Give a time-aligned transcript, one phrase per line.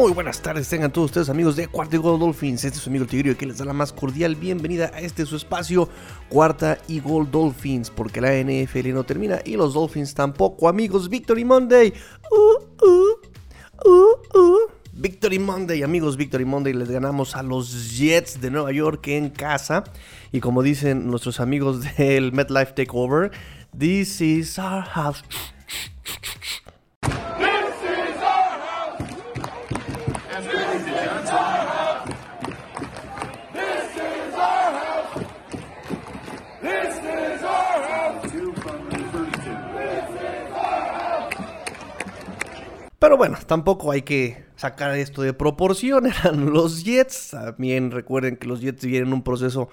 [0.00, 2.64] Muy buenas tardes, tengan todos ustedes amigos de Cuarta y Gol Dolphins.
[2.64, 5.36] Este es su amigo Tigrillo que les da la más cordial bienvenida a este su
[5.36, 5.90] espacio
[6.30, 11.10] Cuarta y Gol Dolphins, porque la NFL no termina y los Dolphins tampoco, amigos.
[11.10, 11.92] Victory Monday.
[12.30, 14.58] Uh, uh, uh.
[14.94, 16.72] Victory Monday, amigos, Victory Monday.
[16.72, 19.84] Les ganamos a los Jets de Nueva York en casa.
[20.32, 23.32] Y como dicen nuestros amigos del MetLife Takeover,
[23.78, 25.22] this is our house.
[43.00, 46.06] Pero bueno, tampoco hay que sacar esto de proporción.
[46.24, 47.30] Eran los Jets.
[47.30, 49.70] También recuerden que los Jets vienen un proceso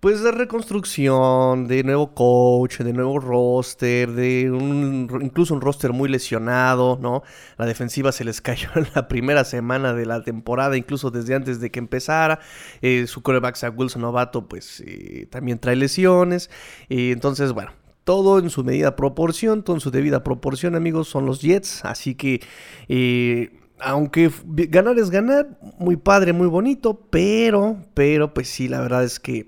[0.00, 6.08] pues de reconstrucción, de nuevo coach, de nuevo roster, de un, incluso un roster muy
[6.08, 7.22] lesionado, ¿no?
[7.58, 11.60] La defensiva se les cayó en la primera semana de la temporada, incluso desde antes
[11.60, 12.40] de que empezara.
[12.82, 16.50] Eh, su coreback Zach Wilson novato, pues eh, también trae lesiones.
[16.88, 17.70] Y entonces, bueno,
[18.04, 21.84] todo en su medida proporción, todo en su debida proporción, amigos, son los Jets.
[21.84, 22.40] Así que,
[22.88, 29.04] eh, aunque ganar es ganar, muy padre, muy bonito, pero, pero, pues sí, la verdad
[29.04, 29.46] es que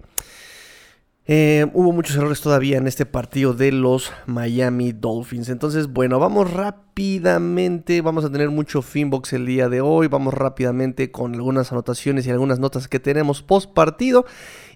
[1.28, 5.48] eh, hubo muchos errores todavía en este partido de los Miami Dolphins.
[5.48, 8.00] Entonces, bueno, vamos rápidamente.
[8.00, 10.06] Vamos a tener mucho Finbox el día de hoy.
[10.06, 14.24] Vamos rápidamente con algunas anotaciones y algunas notas que tenemos post partido.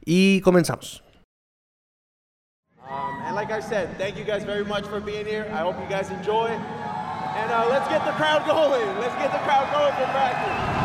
[0.05, 1.05] Y comenzamos.
[2.91, 3.20] Um,
[3.51, 5.47] like I said, thank you guys very much for being here.
[5.53, 6.49] I hope you guys enjoy.
[6.51, 8.87] And uh, let's get the crowd going.
[9.01, 10.81] Let's get the crowd going for practice.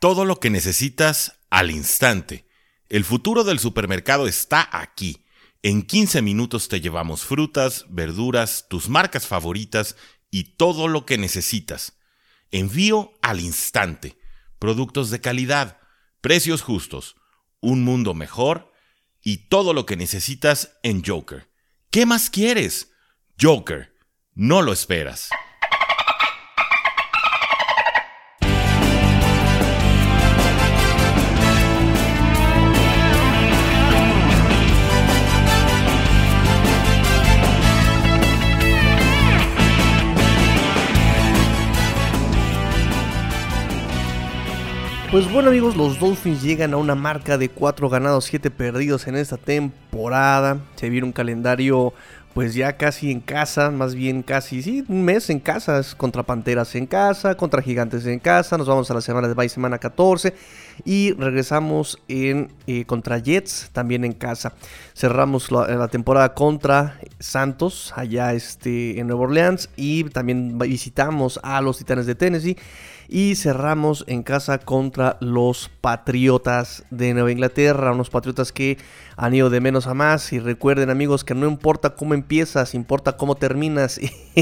[0.00, 2.46] Todo lo que necesitas al instante.
[2.88, 5.24] El futuro del supermercado está aquí.
[5.62, 9.96] En 15 minutos te llevamos frutas, verduras, tus marcas favoritas
[10.30, 11.94] y todo lo que necesitas.
[12.50, 14.16] Envío al instante.
[14.58, 15.78] Productos de calidad,
[16.22, 17.16] precios justos,
[17.60, 18.72] un mundo mejor
[19.22, 21.48] y todo lo que necesitas en Joker.
[21.90, 22.92] ¿Qué más quieres?
[23.40, 23.94] Joker,
[24.34, 25.30] no lo esperas.
[45.10, 49.16] Pues bueno amigos, los Dolphins llegan a una marca de 4 ganados, 7 perdidos en
[49.16, 50.58] esta temporada.
[50.76, 51.92] Se viene un calendario
[52.32, 56.22] pues ya casi en casa, más bien casi, sí, un mes en casa, es contra
[56.22, 59.78] Panteras en casa, contra Gigantes en casa, nos vamos a la semana de bye, semana
[59.78, 60.32] 14
[60.84, 64.54] y regresamos en eh, contra Jets también en casa.
[64.94, 71.78] Cerramos la, temporada contra Santos allá este, en Nueva Orleans y también visitamos a los
[71.78, 72.56] Titanes de Tennessee
[73.10, 78.78] y cerramos en casa contra los Patriotas de Nueva Inglaterra, unos Patriotas que
[79.16, 83.16] han ido de menos a más y recuerden amigos que no importa cómo empiezas, importa
[83.16, 84.00] cómo terminas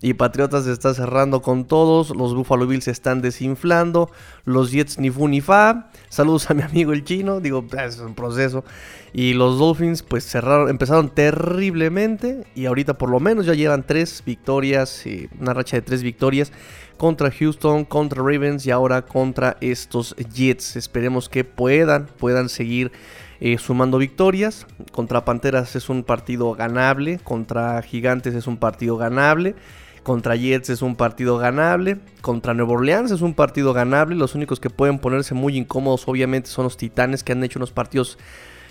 [0.00, 4.10] y Patriotas se está cerrando con todos, los Buffalo Bills se están desinflando,
[4.46, 8.14] los Jets ni fu ni fa, saludos a mi amigo el chino, digo, es un
[8.14, 8.64] proceso
[9.12, 14.22] y los Dolphins pues cerraron, empezaron terriblemente y ahorita por lo menos ya llevan tres
[14.24, 16.52] victorias, y una racha de tres victorias
[16.96, 20.76] contra Houston, contra Ravens y ahora contra estos Jets.
[20.76, 22.92] Esperemos que puedan, puedan seguir
[23.40, 24.66] eh, sumando victorias.
[24.90, 29.54] Contra Panteras es un partido ganable, contra Gigantes es un partido ganable.
[30.02, 31.98] Contra Jets es un partido ganable.
[32.20, 34.16] Contra Nueva Orleans es un partido ganable.
[34.16, 37.72] Los únicos que pueden ponerse muy incómodos obviamente son los Titanes que han hecho unos
[37.72, 38.18] partidos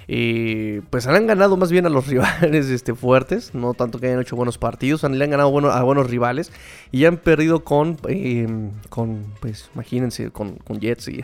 [0.10, 4.22] eh, pues han ganado más bien a los rivales este, fuertes, no tanto que hayan
[4.22, 6.52] hecho buenos partidos, le han ganado a buenos rivales
[6.92, 8.48] y han perdido con, eh,
[8.90, 11.22] con pues imagínense, con, con Jets y,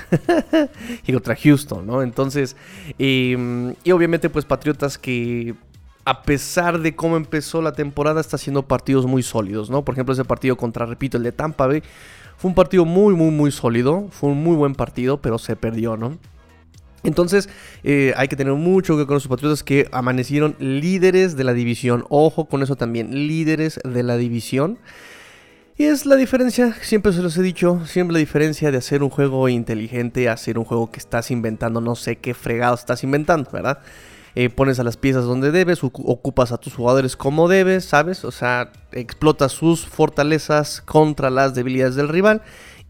[1.14, 2.02] contra Houston, ¿no?
[2.02, 2.58] Entonces,
[3.00, 5.56] eh, y obviamente pues Patriotas que
[6.06, 9.86] a pesar de cómo empezó la temporada, está haciendo partidos muy sólidos, ¿no?
[9.86, 11.84] Por ejemplo, ese partido contra, repito, el de Tampa Bay,
[12.38, 15.96] fue un partido muy, muy, muy sólido, fue un muy buen partido, pero se perdió,
[15.96, 16.18] ¿no?
[17.04, 17.50] Entonces
[17.84, 22.06] eh, hay que tener mucho que con los Patriotas que amanecieron líderes de la división.
[22.10, 24.80] Ojo con eso también, líderes de la división.
[25.76, 29.10] Y es la diferencia, siempre se los he dicho, siempre la diferencia de hacer un
[29.10, 33.50] juego inteligente a hacer un juego que estás inventando, no sé qué fregado estás inventando,
[33.52, 33.80] ¿verdad?
[34.36, 38.26] Eh, pones a las piezas donde debes, ocupas a tus jugadores como debes, ¿sabes?
[38.26, 42.42] O sea, explotas sus fortalezas contra las debilidades del rival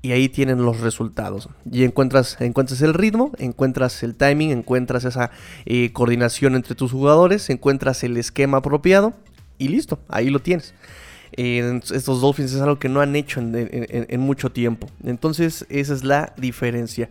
[0.01, 1.49] y ahí tienen los resultados.
[1.69, 5.31] Y encuentras, encuentras el ritmo, encuentras el timing, encuentras esa
[5.65, 9.13] eh, coordinación entre tus jugadores, encuentras el esquema apropiado
[9.57, 10.73] y listo, ahí lo tienes.
[11.31, 14.87] estos Dolphins es algo que no han hecho en, mucho tiempo.
[15.03, 17.09] Entonces esa es la diferencia.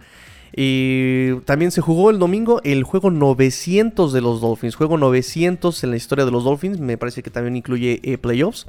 [0.55, 4.75] Y también se jugó el domingo el juego 900 de los Dolphins.
[4.75, 6.79] Juego 900 en la historia de los Dolphins.
[6.79, 8.67] Me parece que también incluye eh, playoffs.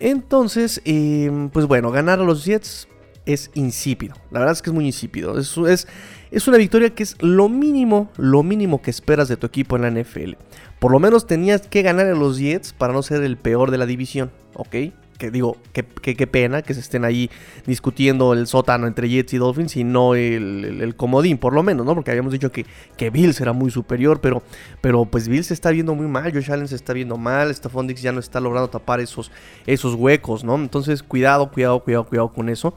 [0.00, 2.88] Entonces, em, pues bueno, ganar a los Jets
[3.26, 4.14] es insípido.
[4.30, 5.38] La verdad es que es muy insípido.
[5.38, 5.86] Es, es,
[6.30, 9.82] es una victoria que es lo mínimo, lo mínimo que esperas de tu equipo en
[9.82, 10.32] la NFL.
[10.80, 13.78] Por lo menos tenías que ganar a los Jets para no ser el peor de
[13.78, 14.76] la división, ¿ok?
[15.20, 17.30] Que digo, qué que, pena que se estén ahí
[17.66, 21.94] discutiendo el sótano entre Jets y Dolphins y no el, comodín, por lo menos, ¿no?
[21.94, 22.64] Porque habíamos dicho que,
[22.96, 24.42] que Bills era muy superior, pero,
[24.80, 27.86] pero pues Bills se está viendo muy mal, Josh Allen se está viendo mal, Stephon
[27.88, 29.30] ya no está logrando tapar esos,
[29.66, 30.54] esos huecos, ¿no?
[30.54, 32.74] Entonces, cuidado, cuidado, cuidado, cuidado con eso.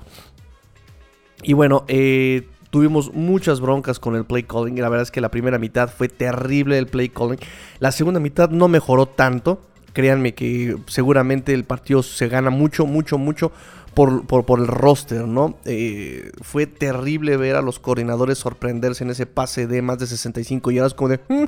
[1.44, 4.76] Y bueno, eh, tuvimos muchas broncas con el play calling.
[4.82, 7.38] La verdad es que la primera mitad fue terrible el play calling.
[7.80, 9.62] La segunda mitad no mejoró tanto.
[9.94, 13.52] Créanme que seguramente el partido se gana mucho, mucho, mucho
[13.94, 15.58] por, por, el roster, ¿no?
[15.66, 20.72] Eh, fue terrible ver a los coordinadores sorprenderse en ese pase de más de 65
[20.72, 21.44] yardas, como de, mm,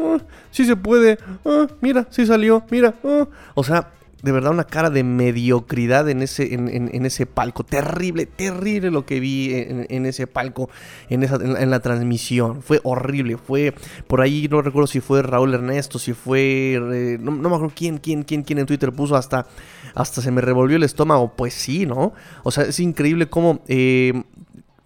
[0.00, 3.26] mm, sí se puede, ah, mira, sí salió, mira, ah".
[3.54, 3.90] o sea,
[4.24, 7.62] de verdad una cara de mediocridad en ese, en, ese palco.
[7.62, 10.70] Terrible, terrible lo que vi en, ese palco,
[11.10, 12.62] en, esa, en, la transmisión.
[12.62, 13.36] Fue horrible.
[13.36, 13.74] Fue
[14.06, 16.72] por ahí, no recuerdo si fue Raúl Ernesto, si fue.
[16.72, 19.46] Eh, no, me acuerdo quién, quién, quién, quién en Twitter puso hasta.
[19.94, 21.34] Hasta se me revolvió el estómago.
[21.36, 22.14] Pues sí, ¿no?
[22.44, 23.60] O sea, es increíble cómo.
[23.68, 24.22] Eh,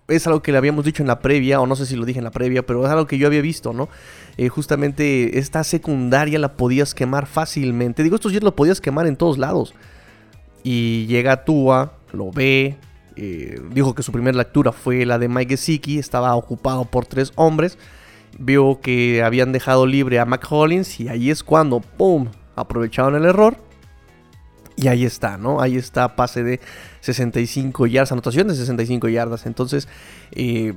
[0.08, 2.18] es algo que le habíamos dicho en la previa, o no sé si lo dije
[2.18, 3.88] en la previa, pero es algo que yo había visto, ¿no?
[4.38, 8.04] Eh, justamente esta secundaria la podías quemar fácilmente.
[8.04, 9.74] Digo, estos días lo podías quemar en todos lados.
[10.62, 12.76] Y llega Tua, lo ve,
[13.16, 17.32] eh, dijo que su primera lectura fue la de Mike Gesicki, estaba ocupado por tres
[17.34, 17.78] hombres.
[18.38, 23.56] Vio que habían dejado libre a McCollins y ahí es cuando, ¡pum!, aprovecharon el error.
[24.76, 25.60] Y ahí está, ¿no?
[25.60, 26.60] Ahí está, pase de
[27.00, 29.46] 65 yardas, anotación de 65 yardas.
[29.46, 29.88] Entonces,
[30.30, 30.74] eh,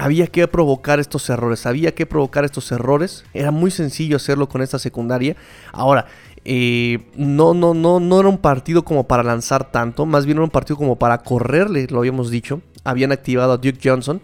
[0.00, 3.24] había que provocar estos errores, había que provocar estos errores.
[3.34, 5.36] Era muy sencillo hacerlo con esta secundaria.
[5.72, 6.06] Ahora,
[6.46, 10.44] eh, no, no, no, no era un partido como para lanzar tanto, más bien era
[10.44, 12.62] un partido como para correrle, lo habíamos dicho.
[12.82, 14.22] Habían activado a Duke Johnson,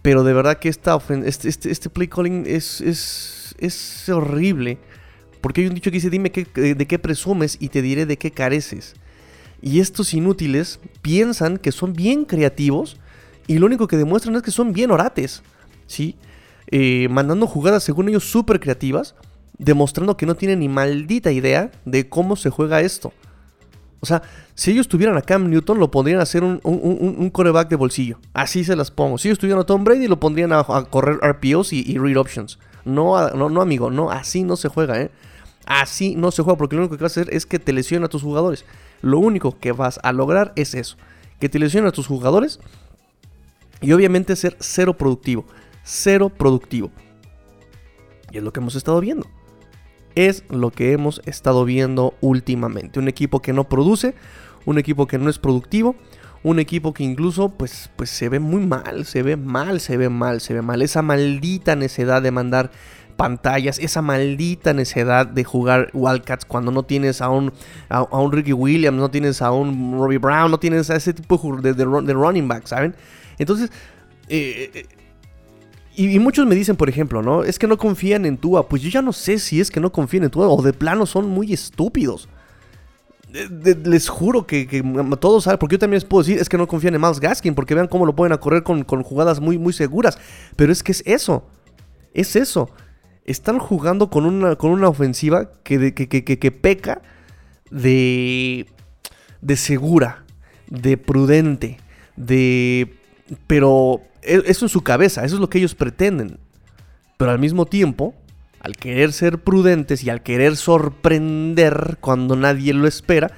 [0.00, 4.78] pero de verdad que esta este, este, este, play calling es, es, es horrible.
[5.42, 8.30] Porque hay un dicho que dice, dime de qué presumes y te diré de qué
[8.30, 8.94] careces.
[9.60, 12.96] Y estos inútiles piensan que son bien creativos
[13.50, 15.42] y lo único que demuestran es que son bien orates,
[15.88, 16.14] ¿sí?
[16.68, 19.16] Eh, mandando jugadas según ellos súper creativas,
[19.58, 23.12] demostrando que no tienen ni maldita idea de cómo se juega esto.
[23.98, 24.22] O sea,
[24.54, 28.20] si ellos tuvieran a Cam Newton, lo pondrían a hacer un, un, coreback de bolsillo.
[28.34, 29.18] Así se las pongo.
[29.18, 32.60] Si ellos tuvieran a Tom Brady, lo pondrían a, correr RPOs y, read options.
[32.84, 35.10] No, no, no, amigo, no, así no se juega, ¿eh?
[35.66, 38.06] Así no se juega porque lo único que vas a hacer es que te lesiona
[38.06, 38.64] a tus jugadores.
[39.02, 40.96] Lo único que vas a lograr es eso.
[41.40, 42.60] Que te lesiona a tus jugadores
[43.80, 45.46] y obviamente ser cero productivo.
[45.82, 46.90] Cero productivo.
[48.30, 49.26] Y es lo que hemos estado viendo.
[50.14, 52.98] Es lo que hemos estado viendo últimamente.
[52.98, 54.14] Un equipo que no produce,
[54.66, 55.96] un equipo que no es productivo,
[56.42, 60.08] un equipo que incluso pues, pues se ve muy mal, se ve mal, se ve
[60.08, 60.82] mal, se ve mal.
[60.82, 62.70] Esa maldita necedad de mandar
[63.16, 67.52] pantallas, esa maldita necedad de jugar Wildcats cuando no tienes a un,
[67.90, 71.38] a, un Ricky Williams, no tienes a un Robbie Brown, no tienes a ese tipo
[71.60, 72.94] de, de, running back, ¿saben?
[73.40, 73.70] Entonces,
[74.28, 74.86] eh, eh,
[75.96, 77.42] y, muchos me dicen, por ejemplo, ¿no?
[77.42, 78.68] Es que no confían en Tua.
[78.68, 81.06] Pues yo ya no sé si es que no confían en Tua o de plano
[81.06, 82.28] son muy estúpidos.
[83.32, 84.84] les juro que,
[85.18, 87.54] todos saben, porque yo también les puedo decir, es que no confían en Miles Gaskin,
[87.54, 90.18] porque vean cómo lo pueden a correr con, jugadas muy, muy seguras.
[90.54, 91.48] Pero es que es eso.
[92.14, 92.70] Es eso
[93.24, 97.00] están jugando con una, con una ofensiva que, que, peca
[97.70, 98.66] de,
[99.40, 100.24] de segura,
[100.68, 101.78] de prudente,
[102.16, 102.99] de...
[103.46, 106.38] Pero e, eso en su cabeza, eso es lo que ellos pretenden.
[107.16, 108.14] Pero al mismo tiempo,
[108.60, 113.30] al querer ser prudentes y al querer sorprender cuando nadie lo espera,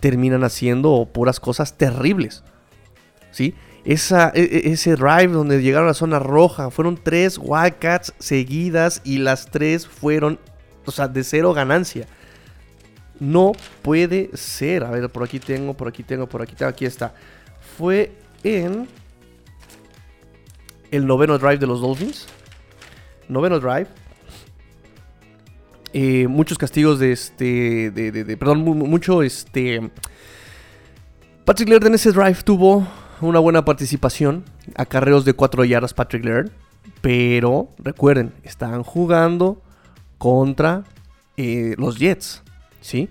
[0.00, 2.42] terminan haciendo puras cosas terribles.
[3.30, 3.54] ¿Sí?
[3.88, 6.70] esa, e, e, ese drive donde llegaron a la zona roja.
[6.70, 10.38] Fueron tres Wildcats seguidas y las tres fueron,
[10.84, 12.06] o sea, de cero ganancia.
[13.18, 14.84] No puede ser.
[14.84, 16.68] A ver, por aquí tengo, por aquí tengo, por aquí tengo.
[16.68, 17.14] Aquí está.
[17.78, 18.12] Fue
[18.44, 18.86] en
[20.90, 22.26] el noveno drive de los Dolphins.
[23.28, 23.88] Noveno drive.
[25.92, 27.90] Eh, muchos castigos de este.
[27.90, 29.90] De, perdón, mucho este.
[31.44, 32.86] Patrick Laird en ese drive tuvo
[33.20, 34.44] una buena participación.
[34.74, 36.50] Acarreos de 4 yardas Patrick Laird.
[37.00, 39.62] Pero recuerden, están jugando
[40.18, 40.84] contra
[41.36, 42.42] eh, los Jets.
[42.80, 43.08] ¿Sí?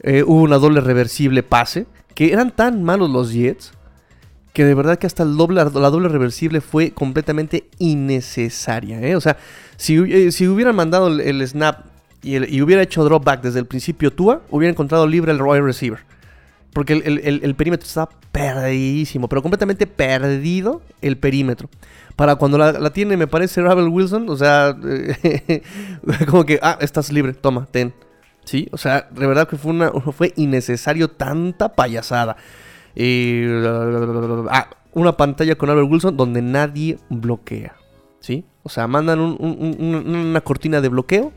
[0.00, 1.86] Eh, hubo una doble reversible pase.
[2.14, 3.72] Que eran tan malos los Jets.
[4.54, 9.02] Que de verdad que hasta el doble, la doble reversible fue completamente innecesaria.
[9.02, 9.16] ¿eh?
[9.16, 9.36] O sea,
[9.76, 11.84] si, si hubieran mandado el, snap
[12.22, 16.00] y, hubiera hecho dropback desde el principio Tua, hubiera encontrado libre el wide receiver.
[16.72, 21.68] Porque el, perímetro estaba perdidísimo, pero completamente perdido el perímetro.
[22.16, 24.76] Para cuando la, tiene, me parece, Ravel Wilson, o sea,
[26.28, 27.92] como que, ah, estás libre, toma, ten.
[28.44, 32.36] Sí, o sea, de verdad que fue, una, fue innecesario tanta payasada.
[32.96, 37.76] Ah, una pantalla con Albert Wilson donde nadie bloquea.
[38.20, 38.44] ¿Sí?
[38.62, 41.32] O sea, mandan una cortina de bloqueo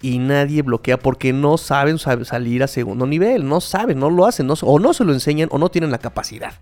[0.00, 3.48] y nadie bloquea porque no saben salir a segundo nivel.
[3.48, 6.54] No saben, no lo hacen, o no se lo enseñan o no tienen la capacidad.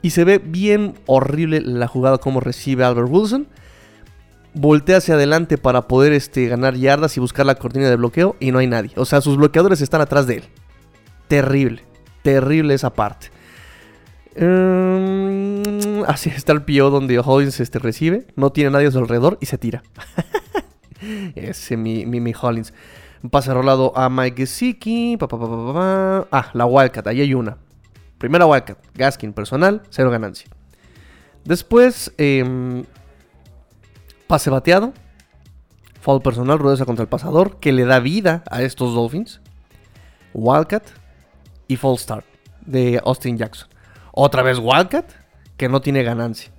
[0.00, 3.48] Y se ve bien horrible la jugada como recibe Albert Wilson
[4.54, 8.50] voltea hacia adelante para poder este, ganar yardas y buscar la cortina de bloqueo y
[8.52, 8.90] no hay nadie.
[8.96, 10.44] O sea, sus bloqueadores están atrás de él.
[11.28, 11.82] Terrible,
[12.28, 13.30] terrible esa parte.
[14.34, 18.26] Em, así está el pio donde Hollins este, recibe.
[18.36, 19.82] No tiene nadie a su alrededor y se tira.
[21.34, 22.74] Ese mi, mi, Hollins.
[23.30, 25.18] Pase rolado a Mike Gesicki.
[25.20, 27.06] ah, la Wildcat.
[27.06, 27.56] Ahí hay una.
[28.18, 28.78] Primera Wildcat.
[28.94, 29.82] Gaskin personal.
[29.88, 30.48] Cero ganancia.
[31.44, 32.84] Después, eh,
[34.26, 34.92] Pase bateado.
[36.02, 39.40] Foul personal, rudeza contra el pasador, que le da vida a estos Dolphins.
[40.34, 40.84] Wildcat
[41.68, 42.24] y Fall Start
[42.66, 43.68] de Austin Jackson.
[44.12, 45.12] Otra vez Wildcat,
[45.56, 46.50] que no tiene ganancia.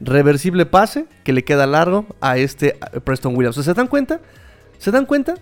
[0.00, 3.56] Reversible pase, que le queda largo a este Preston Williams.
[3.56, 4.20] ¿Se dan cuenta?
[4.76, 5.34] ¿Se dan cuenta?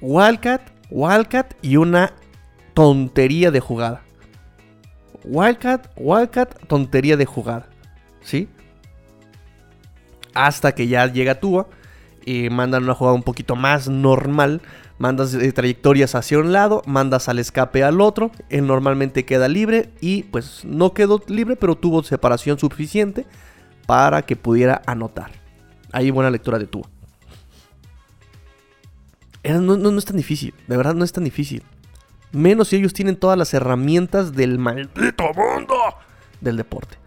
[0.00, 2.12] Wildcat, Wildcat y una
[2.72, 4.02] tontería de jugada.
[5.24, 7.68] Wildcat, Wildcat, tontería de jugada.
[8.22, 8.48] ¿Sí?
[10.36, 11.66] hasta que ya llega Tua.
[12.24, 14.60] Y mandan una jugada un poquito más normal.
[14.98, 18.30] Mandas eh, trayectorias hacia un lado, mandas al escape al otro.
[18.48, 23.26] Él normalmente queda libre y pues no quedó libre, pero tuvo separación suficiente
[23.86, 25.32] para que pudiera anotar.
[25.92, 26.88] Ahí buena lectura de Tua.
[29.44, 31.62] No, no, es tan difícil, de verdad no es tan difícil.
[32.32, 35.76] Menos si ellos tienen todas las herramientas del maldito mundo
[36.40, 36.98] del deporte.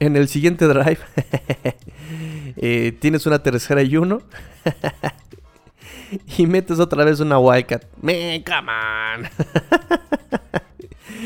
[0.00, 0.98] En el siguiente drive
[2.56, 4.20] eh, tienes una tercera y uno.
[6.38, 7.84] y metes otra vez una Wildcat.
[8.00, 9.30] Me, come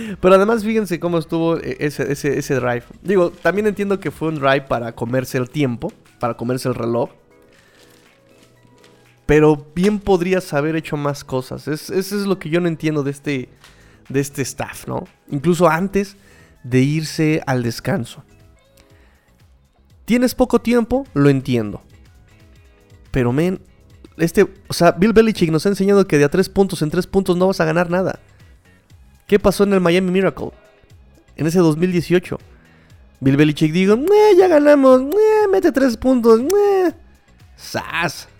[0.21, 2.85] Pero además fíjense cómo estuvo e-, ese, ese, drive.
[3.03, 7.11] Digo, también entiendo que fue un drive para comerse el tiempo, para comerse el reloj.
[9.27, 11.69] Pero bien podrías haber hecho más cosas.
[11.69, 13.49] eso es lo que yo no entiendo de este,
[14.09, 15.05] de este staff, ¿no?
[15.31, 16.17] Incluso antes
[16.63, 18.25] de irse al descanso.
[20.09, 21.83] Tienes poco tiempo, lo entiendo.
[23.11, 23.61] Pero, men,
[24.17, 27.07] este, o sea, Bill Belichick nos ha enseñado que de a tres puntos en tres
[27.07, 28.19] puntos no vas a ganar nada.
[29.27, 30.53] ¿Qué pasó en el Miami Miracle?
[31.37, 32.39] En ese 2018.
[33.21, 33.99] Bill Belichick dijo,
[34.39, 35.03] ya ganamos,
[35.53, 36.41] mete tres puntos,
[37.55, 38.31] sas.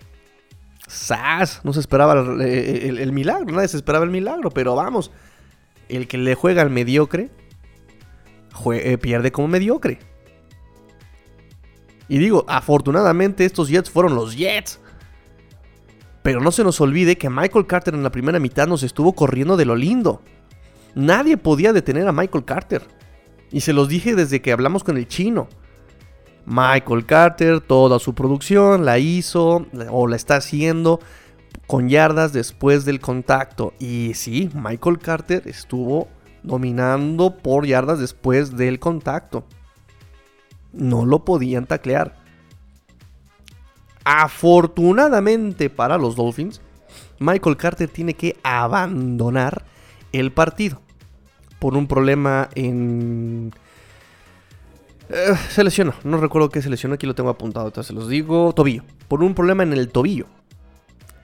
[0.87, 1.61] Sas.
[1.63, 5.11] No se esperaba el, milagro, nadie se esperaba el milagro, pero vamos.
[5.87, 7.29] El que le juega al mediocre,
[8.73, 10.08] eh, pierde como mediocre.
[12.09, 14.79] Y digo, afortunadamente estos Jets fueron los Jets.
[16.23, 19.55] Pero no se nos olvide que Michael Carter en la primera mitad nos estuvo corriendo
[19.55, 20.21] de lo lindo.
[20.95, 22.81] Nadie podía detener a Michael Carter.
[23.51, 25.47] Y se los dije desde que hablamos con el chino.
[26.45, 30.99] Michael Carter, toda su producción la hizo o la está haciendo
[31.67, 33.73] con yardas después del contacto.
[33.79, 36.07] Y sí, Michael Carter estuvo
[36.41, 39.45] dominando por yardas después del contacto
[40.73, 42.15] no lo podían taclear.
[44.03, 46.61] Afortunadamente para los Dolphins,
[47.19, 49.65] Michael Carter tiene que abandonar
[50.11, 50.81] el partido
[51.59, 53.53] por un problema en...
[55.09, 58.07] Eh, se lesionó, no recuerdo qué se lesionó, aquí lo tengo apuntado, entonces se los
[58.07, 60.27] digo, tobillo, por un problema en el tobillo.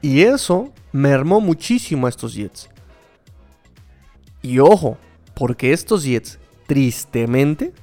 [0.02, 2.70] Y eso mermó muchísimo a estos Jets.
[4.42, 4.98] Y ojo,
[5.36, 7.74] porque estos Jets, tristemente,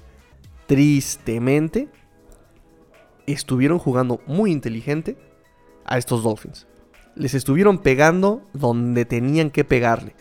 [0.72, 1.90] tristemente,
[3.26, 5.18] estuvieron jugando muy inteligente
[5.84, 6.66] a estos Dolphins.
[7.14, 10.16] Les estuvieron pegando donde tenían que pegarle.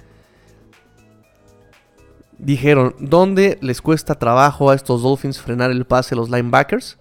[2.37, 6.99] Dijeron, ¿dónde les cuesta trabajo a estos Dolphins frenar el pase a los linebackers?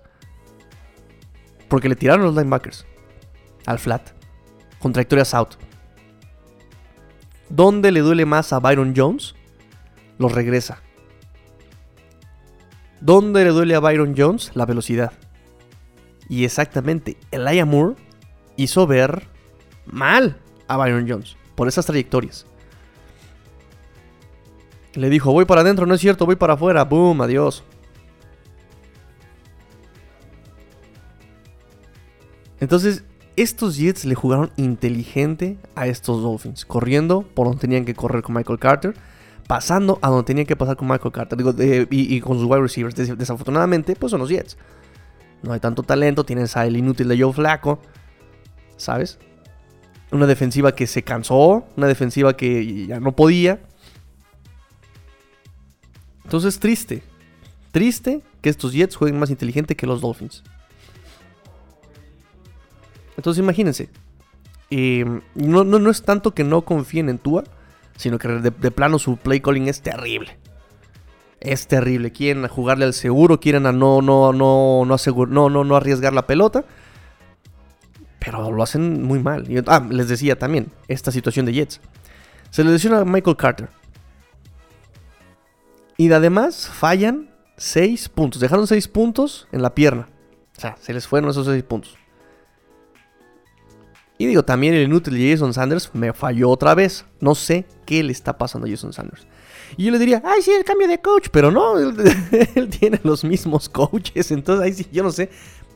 [1.67, 2.87] Porque le tiraron los linebackers
[3.67, 4.11] al flat,
[4.79, 5.57] con trayectorias out.
[7.49, 9.35] ¿Dónde le duele más a Byron Jones?
[10.19, 10.83] Los regresa.
[13.01, 14.53] ¿Dónde le duele a Byron Jones?
[14.55, 15.13] La velocidad.
[16.29, 17.97] Y exactamente, Elijah Moore
[18.57, 19.27] hizo ver
[19.87, 20.37] mal
[20.69, 22.47] a Byron Jones por esas trayectorias.
[24.95, 26.85] Le dijo, voy para adentro, no es cierto, voy para afuera.
[26.85, 27.65] Boom, adiós.
[32.61, 33.05] Entonces,
[33.37, 38.35] estos Jets le jugaron inteligente a estos Dolphins, corriendo por donde tenían que correr con
[38.35, 38.95] Michael Carter,
[39.51, 41.37] pasando a donde tenían que pasar con Michael Carter
[41.91, 42.95] y, con sus wide receivers.
[42.95, 44.57] desafortunadamente, pues son los Jets.
[45.43, 47.81] No hay tanto talento, tienen el inútil de Joe Flaco,
[48.77, 49.19] ¿sabes?
[50.13, 53.59] Una defensiva que se cansó, una defensiva que ya no podía.
[56.23, 57.03] Entonces, triste.
[57.73, 60.45] Triste que estos Jets jueguen más inteligente que los Dolphins.
[63.17, 63.89] Entonces imagínense.
[64.71, 65.05] Eh,
[65.35, 67.43] no, no, es tanto que no confíen en Tua,
[68.01, 70.39] sino que de, plano su play calling es terrible.
[71.39, 72.13] Es terrible.
[72.13, 76.27] Quieren jugarle al seguro, quieren a no, no, no, no, no, no, no arriesgar la
[76.27, 76.65] pelota.
[78.19, 79.47] Pero lo hacen muy mal.
[79.67, 81.83] ah, les decía también, esta situación de Jets.
[82.49, 83.69] Se le lesiona a Michael Carter.
[85.99, 87.29] Y además fallan
[87.59, 88.41] 6 puntos.
[88.41, 90.09] Dejaron 6 puntos en la pierna.
[90.57, 91.99] O sea, se les fueron esos 6 puntos.
[94.21, 97.07] Y digo, también el inútil de Jason Sanders me falló otra vez.
[97.21, 99.27] No sé qué le está pasando a Jason Sanders.
[99.79, 101.79] Y yo le diría, ay, sí, el cambio de coach, pero no,
[102.55, 104.31] él, tiene los mismos coaches.
[104.31, 105.31] Entonces, ahí sí, yo no sé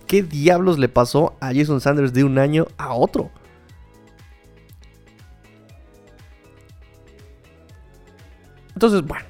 [0.06, 3.30] qué diablos le pasó a Jason Sanders de un año a otro.
[8.74, 9.24] Entonces, bueno,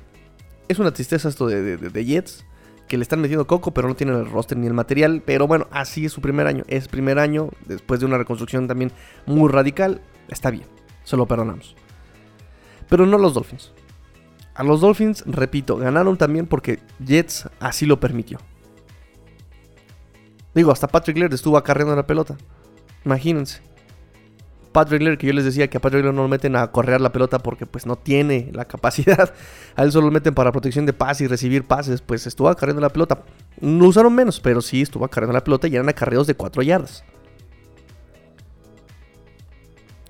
[0.66, 2.44] es una tristeza esto de, de Jets
[2.88, 5.22] que le están metiendo coco, pero no tienen el roster ni el material.
[5.24, 6.64] Pero bueno, así es su primer año.
[6.68, 8.92] Es primer año, después de una reconstrucción también
[9.26, 10.02] muy radical.
[10.28, 10.66] Está bien,
[11.04, 11.76] se lo perdonamos.
[12.88, 13.72] Pero no los Dolphins.
[14.54, 18.38] A los Dolphins, repito, ganaron también porque Jets así lo permitió.
[20.54, 22.36] Digo, hasta Patrick Laird estuvo acarreando la pelota.
[23.04, 23.60] Imagínense.
[24.74, 27.00] Patrick Laird, que yo les decía que a Patrick Laird no lo meten a correr
[27.00, 29.32] la pelota porque pues no tiene la capacidad.
[29.76, 32.00] A él solo lo meten para protección de pase y recibir pases.
[32.00, 33.22] Pues estuvo acarreando la pelota.
[33.60, 37.04] No usaron menos, pero sí estuvo acarreando la pelota y eran acarreos de 4 yardas.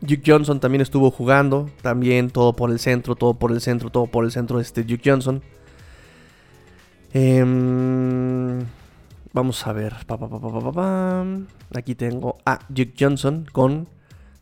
[0.01, 1.69] Duke Johnson también estuvo jugando.
[1.83, 5.11] También todo por el centro, todo por el centro, todo por el centro este Duke
[5.11, 5.43] Johnson.
[7.13, 8.65] Em,
[9.35, 9.95] vamos a ver.
[11.75, 13.89] Aquí tengo a Duke Johnson con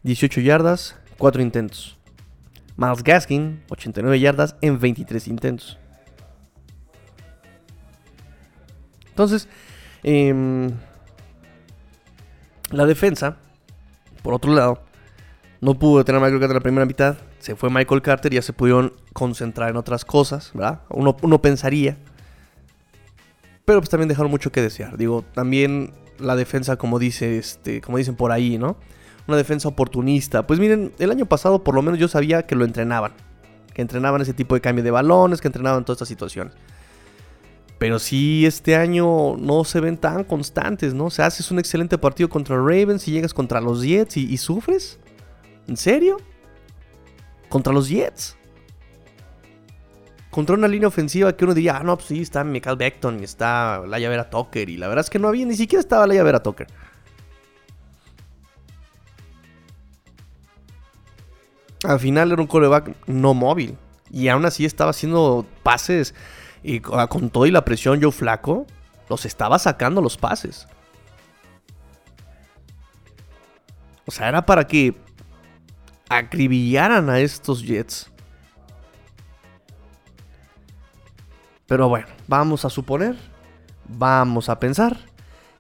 [0.03, 1.99] 18 yardas, 4 intentos.
[2.77, 5.79] Miles Gaskin, 89 yardas en 23 intentos.
[9.11, 9.47] Entonces,
[10.03, 10.71] em,
[12.71, 13.37] la defensa,
[14.23, 14.83] por otro lado,
[15.61, 17.19] no pudo detener a Michael Carter en la primera mitad.
[17.39, 20.81] Se fue Michael Carter y ya se pudieron concentrar en otras cosas, ¿verdad?
[20.89, 21.99] Uno, uno pensaría.
[23.65, 24.97] Pero pues también dejaron mucho que desear.
[24.97, 28.77] Digo, también la defensa, como dice, este, como dicen por ahí, ¿no?
[29.27, 30.47] Una defensa oportunista.
[30.47, 33.13] Pues miren, el año pasado por lo menos yo sabía que lo entrenaban.
[33.73, 36.55] Que entrenaban ese tipo de cambio de balones, que entrenaban todas estas situaciones.
[37.83, 41.07] Pero sí, este año no se ven tan constantes, ¿no?
[41.07, 45.01] O sea, haces un excelente partido contra Ravens y llegas contra los Jets y, sufres.
[45.67, 46.19] ¿En serio?
[47.49, 48.37] ¿Contra los Jets?
[50.31, 53.25] Contra una línea ofensiva que uno diría, ah, no, pues sí, está Michael Beckton y
[53.25, 54.69] está la llavera Tucker.
[54.69, 56.69] Y la verdad es que no había, ni siquiera estaba la llavera Tucker.
[61.85, 63.77] Al final era un coreback no móvil.
[64.11, 66.15] Y aún así estaba haciendo pases
[66.63, 68.67] y con todo y la presión yo flaco,
[69.09, 70.69] los estaba sacando los pases.
[74.07, 74.95] O sea, era para que
[76.09, 78.11] acribillaran a estos Jets.
[81.67, 83.17] Pero bueno, vamos a suponer,
[83.89, 84.99] vamos a pensar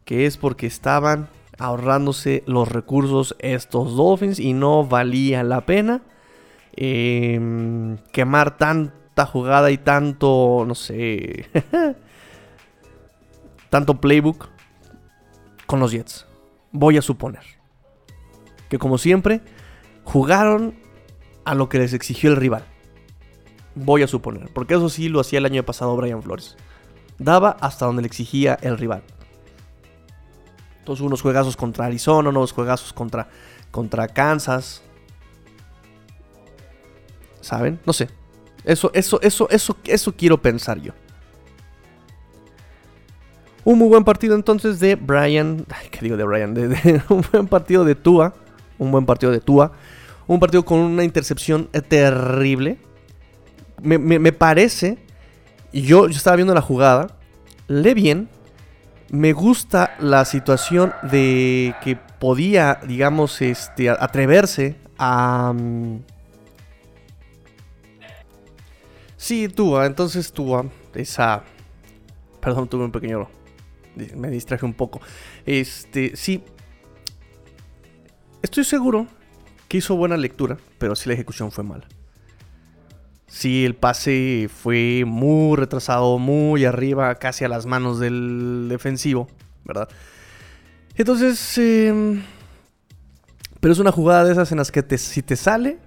[0.04, 6.02] que es porque estaban ahorrándose los recursos estos Dolphins y no valía la pena
[6.74, 11.50] Em, quemar tanta jugada y tanto, no sé,
[13.70, 14.48] tanto playbook
[15.66, 16.26] con los Jets.
[16.72, 17.62] Voy a suponer
[18.72, 19.42] que como siempre
[20.02, 20.74] jugaron
[21.44, 22.64] a lo que les exigió el rival.
[23.74, 26.56] Voy a suponer, porque eso sí lo hacía el año pasado Brian Flores.
[27.18, 29.02] Daba hasta donde le exigía el rival.
[30.78, 33.28] Entonces unos juegazos contra Arizona, unos juegazos contra,
[33.70, 34.82] contra Kansas.
[37.42, 37.78] ¿Saben?
[37.84, 38.08] No sé.
[38.64, 40.92] Eso, eso, eso, eso, eso quiero pensar yo.
[43.64, 45.66] Un muy buen partido entonces de Brian.
[45.90, 46.56] ¿Qué digo de Brian?
[47.08, 48.34] un buen partido de Tua.
[48.78, 49.72] Un buen partido de Tua.
[50.26, 52.78] Un partido con una intercepción terrible.
[53.82, 54.98] Me, parece.
[55.72, 57.18] Y yo, yo estaba viendo la jugada.
[57.68, 58.28] Le bien.
[59.10, 65.52] Me gusta la situación de que podía, digamos, este, atreverse a.
[69.22, 69.86] sí, Tua.
[69.86, 70.66] Entonces Tua.
[70.94, 71.44] Esa.
[72.40, 73.28] Perdón, tuve un pequeño
[74.16, 75.00] me distraje un poco.
[75.46, 76.42] Este, sí.
[78.42, 79.06] Estoy seguro
[79.68, 81.86] que hizo buena lectura, pero sí la ejecución fue mala.
[83.26, 89.28] Sí, el pase fue muy retrasado, muy arriba, casi a las manos del defensivo,
[89.64, 89.88] ¿verdad?
[90.96, 92.22] Entonces, em,
[93.60, 95.78] pero es una jugada de esas en las que si te sale,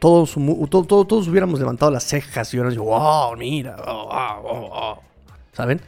[0.00, 0.36] todos,
[0.70, 3.76] todos, hubiéramos levantado las cejas y hubiéramos dicho, wow, mira,
[5.52, 5.80] ¿saben?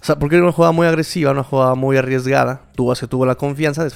[0.00, 2.60] O sea, porque era una jugada muy agresiva, una jugada muy arriesgada.
[2.74, 3.88] Tuvo, se tuvo la confianza.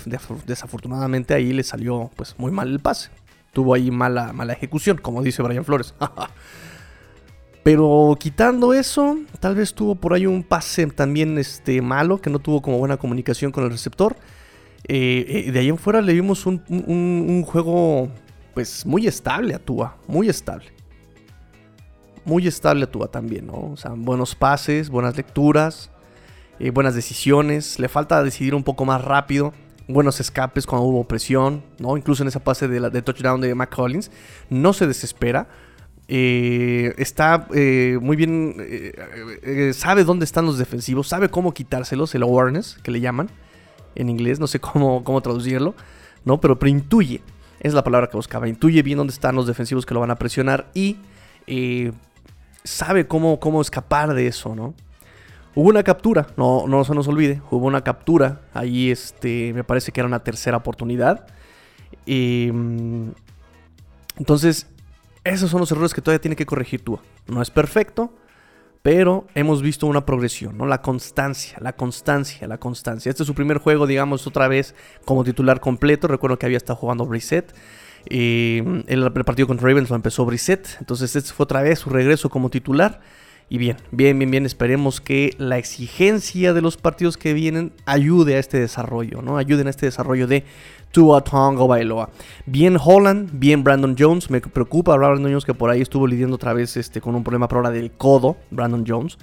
[0.47, 3.11] Desafortunadamente ahí le salió pues muy mal el pase.
[3.53, 5.95] Tuvo ahí mala, mala ejecución, como dice Brian Flores.
[7.63, 12.39] Pero quitando eso, tal vez tuvo por ahí un pase también este, malo, que no
[12.39, 14.17] tuvo como buena comunicación con el receptor.
[14.89, 18.09] Eh, eh, de ahí en fuera le vimos un, juego
[18.55, 20.67] pues muy estable Tua, muy estable.
[22.25, 23.73] Muy estable Tua también, ¿no?
[23.73, 25.91] O sea, buenos pases, buenas lecturas.
[26.59, 29.55] Eh, buenas decisiones, le falta decidir un poco más rápido,
[29.89, 31.97] buenos escapes cuando hubo presión, ¿no?
[31.97, 34.11] Incluso en esa pase de, la, touchdown de McCollins,
[34.51, 35.49] no se desespera.
[36.07, 38.57] Eh, está eh, muy bien,
[39.73, 43.31] sabe dónde están los defensivos, sabe cómo quitárselos, el awareness que le llaman
[43.95, 45.75] en inglés, no sé cómo, cómo traducirlo,
[46.25, 46.41] ¿no?
[46.41, 47.23] Pero, pero intuye,
[47.61, 50.17] es la palabra que buscaba, intuye bien dónde están los defensivos que lo van a
[50.17, 50.97] presionar y
[52.65, 54.75] sabe cómo, cómo escapar de eso, ¿no?
[55.55, 58.43] Hubo una captura, no, no se nos olvide, hubo una captura.
[58.55, 61.27] Ahí este, me parece que era una tercera oportunidad.
[62.07, 63.09] Mm,
[64.17, 64.69] entonces,
[65.25, 67.01] esos son los errores que todavía tiene que corregir tú.
[67.27, 68.15] No es perfecto,
[68.83, 70.67] pero hemos visto una progresión, ¿no?
[70.67, 73.11] La constancia, la constancia, la constancia.
[73.11, 76.09] Este es su primer juego, digamos, otra vez como titular completo.
[76.09, 77.55] Recuerdo que había estado jugando Reset.
[78.09, 80.67] Y mm, el, partido contra Ravens lo empezó Reset.
[80.81, 83.01] Entonces, este fue otra vez su regreso como titular.
[83.53, 88.37] Y bien, bien, bien, bien, esperemos que la exigencia de los partidos que vienen ayude
[88.37, 89.39] a este desarrollo, ¿no?
[89.39, 90.45] Ayuden a este desarrollo de
[90.93, 92.11] Tua Tonga Bailoa.
[92.47, 94.31] Bien Holland, bien Brandon Jones.
[94.31, 97.49] Me preocupa Brandon Jones que por ahí estuvo lidiando otra vez este, con un problema
[97.49, 99.19] por ahora del codo, Brandon Jones.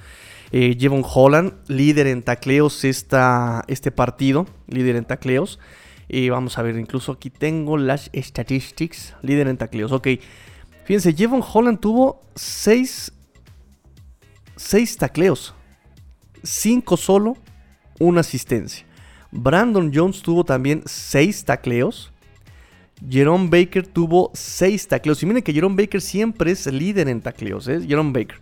[0.52, 5.58] Eh, Jevon Holland, líder en tacleos esta, este partido, líder en tacleos.
[6.10, 9.94] Y vamos a ver, incluso aquí tengo las statistics, líder en tacleos.
[9.94, 10.10] Ok,
[10.84, 13.14] fíjense, Jevon Holland tuvo 6
[14.58, 15.54] 6 tacleos,
[16.44, 17.38] 5 solo,
[18.00, 18.86] una asistencia.
[19.32, 22.12] Brandon Jones tuvo también 6 tacleos.
[23.08, 25.22] Jerome Baker tuvo 6 tacleos.
[25.22, 27.82] Y miren que Jerome Baker siempre es líder en tacleos, ¿eh?
[27.88, 28.40] Jerome Baker.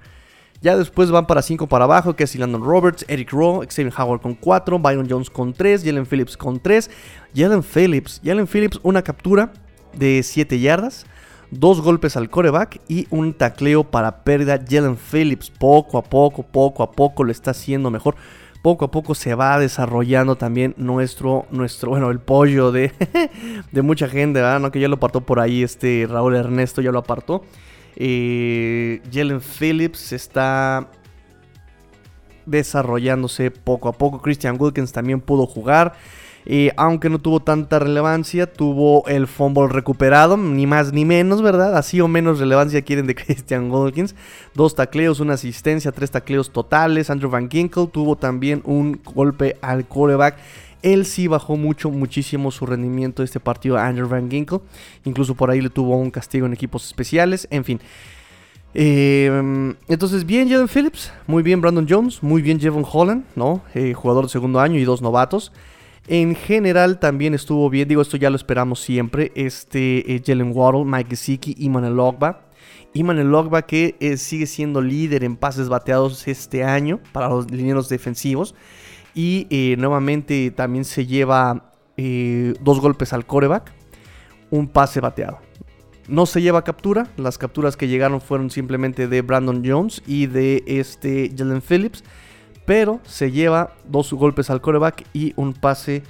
[0.61, 4.21] Ya después van para 5 para abajo, que es Landon Roberts, Eric Rowe, Xavier Howard
[4.21, 6.89] con 4, Byron Jones con 3, Jalen Phillips con 3.
[7.35, 9.51] Jalen Phillips, Jalen Phillips una captura
[9.93, 11.05] de 7 yardas
[11.51, 14.59] dos golpes al coreback y un tacleo para pérdida.
[14.67, 18.15] Jalen Phillips poco a poco, poco a poco lo está haciendo mejor.
[18.61, 22.91] Poco a poco se va desarrollando también nuestro, nuestro bueno, el pollo de,
[23.71, 24.59] de mucha gente, ¿verdad?
[24.59, 24.71] ¿no?
[24.71, 27.43] Que ya lo apartó por ahí este Raúl Ernesto, ya lo apartó.
[27.95, 30.89] Eh, Jalen Phillips está
[32.45, 34.21] desarrollándose poco a poco.
[34.21, 35.93] Christian Wilkins también pudo jugar.
[36.45, 41.75] Y aunque no tuvo tanta relevancia, tuvo el fumble recuperado, ni más ni menos, ¿verdad?
[41.75, 44.15] Así o menos relevancia quieren de Christian Wilkins.
[44.53, 47.09] Dos tacleos, una asistencia, tres tacleos totales.
[47.09, 50.37] Andrew Van Ginkle tuvo también un golpe al quarterback.
[50.83, 54.59] Él sí bajó mucho, muchísimo su rendimiento de este partido a Andrew Van Ginkle.
[55.03, 57.47] Incluso por ahí le tuvo un castigo en equipos especiales.
[57.49, 57.79] En fin.
[58.75, 63.61] Em, entonces, bien Jalen Phillips, muy bien Brandon Jones, muy bien Jevon Holland, ¿no?
[63.73, 65.51] Eh, jugador de segundo año y dos novatos.
[66.07, 69.31] En general también estuvo bien, digo, esto ya lo esperamos siempre.
[69.35, 72.41] Este eh, Jalen Waddle, Mike Gesicki y Manuel Ogba.
[72.93, 77.89] Iman Ogba que eh, sigue siendo líder en pases bateados este año para los lineros
[77.89, 78.53] defensivos.
[79.15, 83.71] Y eh, nuevamente también se lleva dos golpes al coreback,
[84.51, 85.39] un pase bateado.
[86.09, 90.63] No se lleva captura, las capturas que llegaron fueron simplemente de Brandon Jones y de
[90.67, 92.03] este Jalen Phillips
[92.65, 96.03] pero se lleva dos golpes al coreback y un pase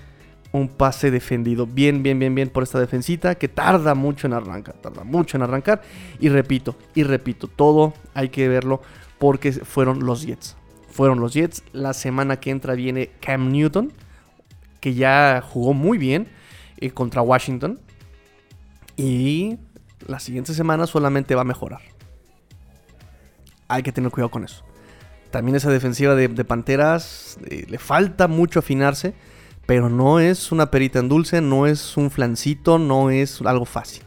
[0.56, 1.68] un pase defendido.
[1.68, 5.44] Bien, bien, bien, bien por esta defensita que tarda mucho en arrancar, tarda mucho en
[5.44, 5.82] arrancar.
[6.20, 8.82] Y repito, y repito, todo hay que verlo
[9.20, 10.56] porque fueron los Jets.
[10.90, 11.64] Fueron los Jets.
[11.74, 13.92] La semana que entra viene Cam Newton,
[14.80, 16.30] que ya jugó muy bien
[16.78, 17.80] eh, contra Washington.
[18.96, 19.58] Y
[20.08, 21.82] la siguiente semana solamente va a mejorar.
[23.68, 24.64] Hay que tener cuidado con eso.
[25.36, 29.14] También esa defensiva de, Panteras eh, le falta mucho afinarse
[29.66, 34.04] pero no es una perita en dulce, no es un flancito, no es algo fácil.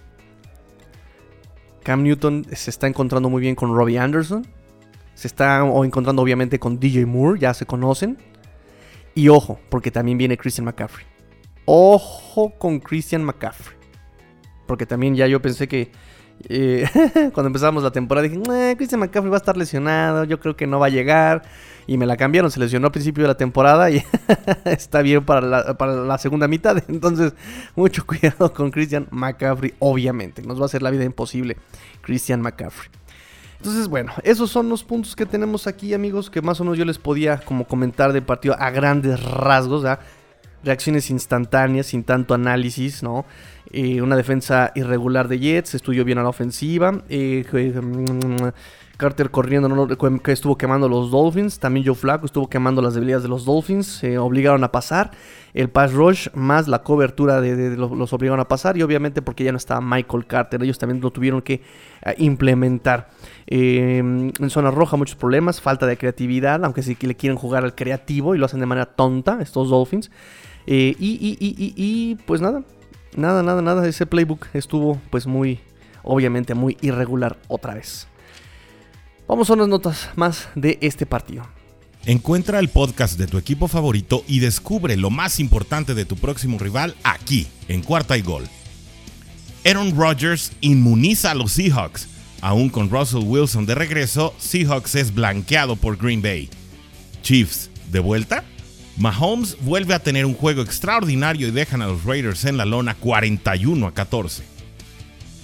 [1.83, 4.47] Cam Newton se está encontrando muy bien con Robbie Anderson.
[5.13, 8.17] Se está encontrando obviamente con DJ Moore, ya se conocen.
[9.15, 11.05] Y ojo, porque también viene Christian McCaffrey.
[11.67, 13.77] Ojo con Christian McCaffrey.
[14.67, 15.91] Porque también ya yo pensé que
[17.33, 20.79] cuando empezamos la temporada dije, Christian McCaffrey va a estar lesionado, yo creo que no
[20.79, 21.43] va a llegar
[21.87, 22.51] y me la cambiaron.
[22.51, 24.05] Se lesionó al principio de la temporada y
[24.65, 26.83] está bien para la, segunda mitad.
[26.89, 27.35] Entonces,
[27.75, 30.43] mucho cuidado con Christian McCaffrey, obviamente.
[30.43, 31.57] Nos va a hacer la vida imposible,
[32.03, 32.91] Christian McCaffrey.
[33.57, 36.85] Entonces, bueno, esos son los puntos que tenemos aquí, amigos, que más o menos yo
[36.85, 39.85] les podía como comentar del partido a grandes rasgos,
[40.65, 43.25] reacciones instantáneas, sin tanto análisis, ¿no?
[43.71, 47.03] Eh, una defensa irregular de Jets, estudió bien a la ofensiva.
[47.09, 47.45] Eh,
[48.99, 51.61] Carter corriendo, que estuvo quemando los Dolphins.
[51.61, 53.87] También Joe Flacco estuvo quemando las debilidades de los Dolphins.
[53.87, 55.13] Se obligaron a pasar.
[55.55, 58.77] El pass rush más la cobertura de, los, obligaron a pasar.
[58.77, 60.61] Y obviamente porque ya no estaba Michael Carter.
[60.65, 61.63] Ellos también lo tuvieron que
[62.05, 63.09] eh, implementar.
[63.47, 65.61] Eh, en zona roja muchos problemas.
[65.61, 66.65] Falta de creatividad.
[66.65, 69.71] Aunque sí que le quieren jugar al creativo y lo hacen de manera tonta estos
[69.71, 70.11] Dolphins.
[70.67, 72.65] Eh, y, y, y, y pues nada.
[73.17, 73.87] Nada, nada, nada.
[73.87, 75.61] Ese playbook estuvo pues muy,
[76.03, 78.09] obviamente muy irregular otra vez.
[79.29, 81.47] Vamos a unas notas más de este partido.
[82.07, 86.59] Encuentra el podcast de tu equipo favorito y descubre lo más importante de tu próximo
[86.59, 88.49] rival aquí, en Cuarta y Gol.
[89.67, 92.09] Aaron Rodgers inmuniza a los Seahawks.
[92.41, 96.49] Aún con Russell Wilson de regreso, Seahawks es blanqueado por Green Bay.
[97.23, 98.45] Chiefs, ¿de vuelta?
[98.97, 102.95] Mahomes vuelve a tener un juego extraordinario y dejan a los Raiders en la lona
[102.95, 104.43] 41 a 14.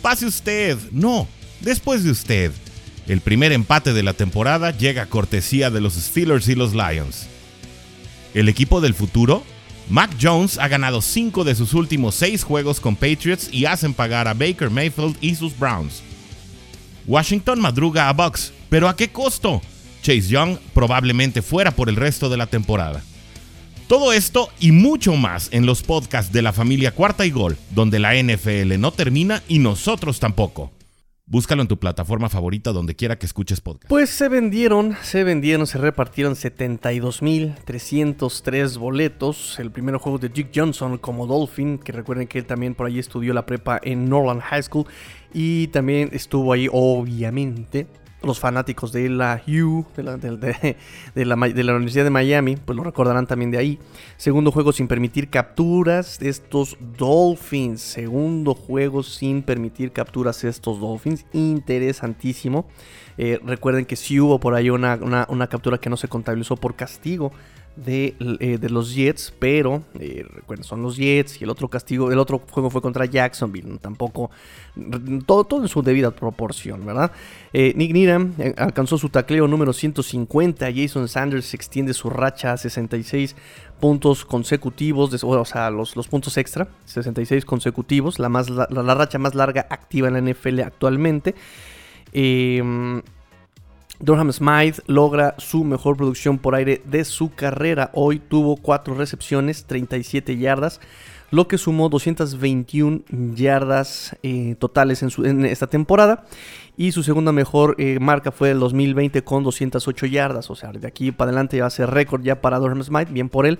[0.00, 1.28] Pase usted, no,
[1.60, 2.50] después de usted.
[3.06, 7.26] El primer empate de la temporada llega a cortesía de los Steelers y los Lions.
[8.32, 9.44] El equipo del futuro,
[9.90, 14.26] Mac Jones ha ganado 5 de sus últimos 6 juegos con Patriots y hacen pagar
[14.26, 16.02] a Baker Mayfield y sus Browns.
[17.06, 19.60] Washington madruga a Bucks, pero ¿a qué costo?
[20.02, 23.02] Chase Young probablemente fuera por el resto de la temporada.
[23.86, 27.98] Todo esto y mucho más en los podcasts de la familia Cuarta y Gol, donde
[27.98, 30.72] la NFL no termina y nosotros tampoco.
[31.26, 33.88] Búscalo en tu plataforma favorita donde quiera que escuches podcast.
[33.88, 39.58] Pues se vendieron, se vendieron, se repartieron 72.303 boletos.
[39.58, 42.98] El primer juego de Dick Johnson como Dolphin, que recuerden que él también por ahí
[42.98, 44.84] estudió la prepa en Norland High School.
[45.32, 47.87] Y también estuvo ahí, obviamente,
[48.26, 53.26] los fanáticos de la U, de la, de, la, Universidad de Miami, pues lo recordarán
[53.26, 53.78] también de ahí.
[54.16, 57.80] Segundo juego sin permitir capturas de estos Dolphins.
[57.80, 61.26] Segundo juego sin permitir capturas de estos Dolphins.
[61.32, 62.66] Interesantísimo.
[63.16, 66.74] Eh, recuerden que sí hubo por ahí una, una captura que no se contabilizó por
[66.74, 67.32] castigo
[67.76, 72.12] de, eh, de, los Jets, pero eh, recuerden, son los Jets y el otro castigo,
[72.12, 74.30] el otro juego fue contra Jacksonville, tampoco,
[75.26, 77.10] todo, todo en su debida proporción, ¿verdad?
[77.52, 83.34] Eh, Nick Needham alcanzó su tacleo número 150, Jason Sanders extiende su racha a 66
[83.80, 89.18] puntos consecutivos, o sea, los, los puntos extra, 66 consecutivos, la, más, la, la racha
[89.18, 91.34] más larga activa en la NFL actualmente.
[92.12, 93.02] Eh,
[94.04, 97.90] Durham Smythe logra su mejor producción por aire de su carrera.
[97.94, 100.80] Hoy tuvo 4 recepciones, 37 yardas,
[101.30, 103.00] lo que sumó 221
[103.34, 106.26] yardas eh, totales en, esta temporada.
[106.76, 110.50] Y su segunda mejor eh, marca fue el 2020 con 208 yardas.
[110.50, 113.30] O sea, de aquí para adelante va a ser récord ya para Durham Smythe, bien
[113.30, 113.58] por él.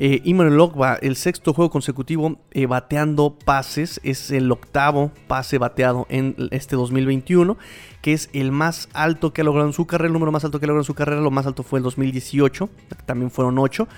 [0.00, 6.06] Eh, Iman Logba, el sexto juego consecutivo eh, bateando pases, es el octavo pase bateado
[6.08, 7.58] en este 2021,
[8.00, 10.60] que es el más alto que ha logrado en su carrera, el número más alto
[10.60, 12.70] que ha logrado en su carrera, lo más alto fue en 2018,
[13.06, 13.88] también fueron 8.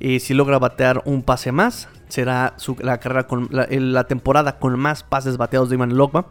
[0.00, 5.02] Eh, si logra batear un pase más, será la carrera con la, temporada con más
[5.02, 6.26] pases bateados de Iman Logba.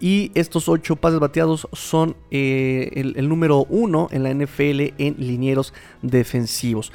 [0.00, 5.14] Y estos 8 pases bateados son eh, el, el número 1 en la NFL en
[5.18, 6.92] linieros defensivos.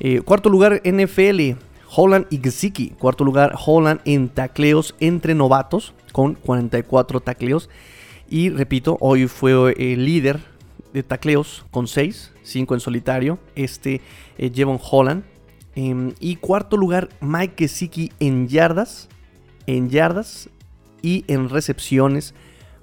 [0.00, 1.56] Eh, cuarto lugar, NFL.
[1.90, 2.90] Holland y Gesicki.
[2.90, 7.68] Cuarto lugar, Holland en tacleos entre novatos con 44 tacleos.
[8.28, 10.40] Y repito, hoy fue el líder
[10.92, 13.38] de tacleos con 6, 5 en solitario.
[13.56, 14.00] Este
[14.36, 15.24] eh, Jevon Holland.
[15.74, 19.08] Em, y cuarto lugar, Mike Gesicki en yardas.
[19.66, 20.50] En yardas
[21.02, 22.34] y en recepciones.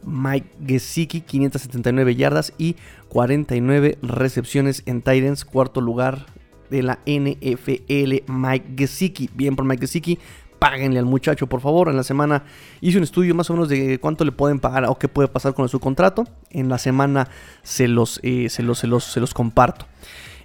[0.03, 2.75] Mike Gesicki, 579 yardas y
[3.09, 5.45] 49 recepciones en Titans.
[5.45, 6.25] Cuarto lugar
[6.69, 9.29] de la NFL, Mike Gesicki.
[9.33, 10.19] Bien por Mike Gesicki.
[10.59, 11.89] Páguenle al muchacho, por favor.
[11.89, 12.43] En la semana
[12.81, 15.53] hice un estudio más o menos de cuánto le pueden pagar o qué puede pasar
[15.53, 16.25] con su contrato.
[16.49, 17.29] En la semana
[17.61, 19.85] se los, eh, se los, se los, se los comparto.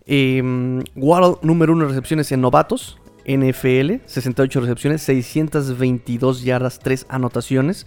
[0.07, 2.99] Eh, número uno de recepciones en novatos.
[3.27, 7.87] NFL, 68 recepciones, 622 yardas, 3 anotaciones.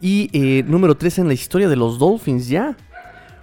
[0.00, 2.76] Y eh, número 3 en la historia de los Dolphins ya.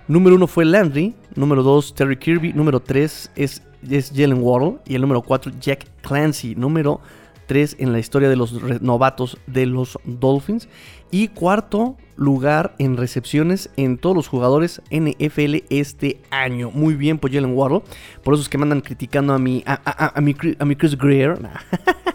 [0.07, 4.95] Número 1 fue Landry, número 2 Terry Kirby, número 3 es, es Jalen Waddle y
[4.95, 7.01] el número 4 Jack Clancy, número
[7.47, 10.67] 3 en la historia de los novatos de los Dolphins.
[11.11, 16.71] Y cuarto lugar en recepciones en todos los jugadores NFL este año.
[16.71, 17.83] Muy bien por Jalen Waddle.
[18.23, 21.37] Por eso es que me andan criticando a mi, a, mi, a mi Chris Greer.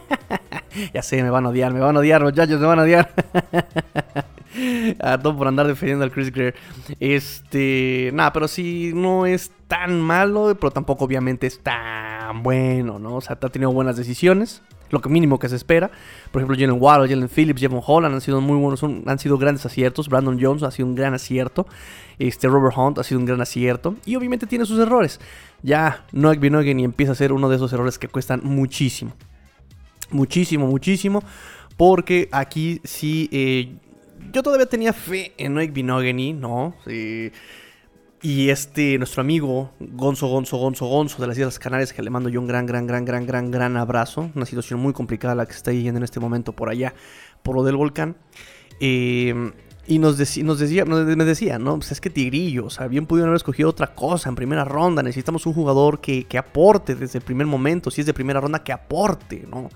[0.94, 3.12] ya sé, me van a odiar, me van a odiar, muchachos, me van a odiar.
[5.00, 6.54] a todo por andar defendiendo al Chris Greer.
[6.98, 13.16] Este, nada, pero sí, no es tan malo, pero tampoco obviamente es tan bueno, ¿no?
[13.16, 15.90] O sea, ha tenido buenas decisiones lo mínimo que se espera.
[16.30, 19.64] Por ejemplo, Jalen Waddle, Jalen Phillips, Jevon Holland han sido muy buenos, han sido grandes
[19.64, 20.08] aciertos.
[20.08, 21.66] Brandon Jones ha sido un gran acierto.
[22.18, 23.94] Este Robert Hunt ha sido un gran acierto.
[24.04, 25.20] Y obviamente tiene sus errores.
[25.62, 29.12] Ya Noak Binogen y empieza a ser uno de esos errores que cuestan muchísimo.
[30.10, 31.22] Muchísimo, muchísimo.
[31.76, 33.28] Porque aquí sí.
[33.32, 33.74] Eh,
[34.32, 36.74] yo todavía tenía fe en Noak Binogany, ¿no?
[38.22, 42.28] Y este, nuestro amigo Gonzo, Gonzo, Gonzo, Gonzo de las Islas Canarias, que le mando
[42.28, 44.30] yo un gran, gran, gran, gran, gran, gran abrazo.
[44.34, 46.92] Una situación muy complicada la que está yendo en este momento por allá,
[47.42, 48.16] por lo del volcán.
[48.78, 49.52] Eh,
[49.86, 51.76] y nos, nos decía, me decía, ¿no?
[51.76, 55.02] Pues es que Tigrillo, o sea, bien pudieron haber escogido otra cosa en primera ronda.
[55.02, 58.62] Necesitamos un jugador que, que aporte desde el primer momento, si es de primera ronda,
[58.62, 59.70] que aporte, ¿no?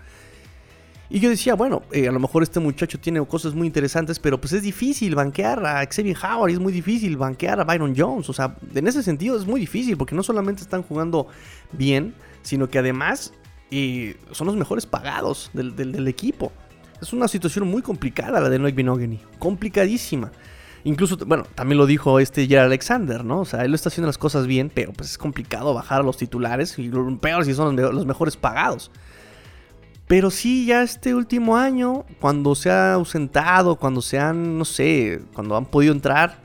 [1.14, 4.40] Y yo decía, bueno, eh, a lo mejor este muchacho tiene cosas muy interesantes, pero
[4.40, 8.28] pues es difícil banquear a Xavier Howard es muy difícil banquear a Byron Jones.
[8.28, 11.28] O sea, en ese sentido es muy difícil porque no solamente están jugando
[11.70, 13.32] bien, sino que además
[14.32, 16.50] son los mejores pagados del, equipo.
[17.00, 20.32] Es una situación muy complicada la de Noik Binogany, complicadísima.
[20.82, 23.42] Incluso, bueno, también lo dijo este Jerry Alexander, ¿no?
[23.42, 26.16] O sea, él está haciendo las cosas bien, pero pues es complicado bajar a los
[26.16, 28.90] titulares y peor si son los mejores pagados.
[30.14, 35.20] Pero sí, ya este último año, cuando se ha ausentado, cuando se han, no sé,
[35.32, 36.38] cuando han podido entrar,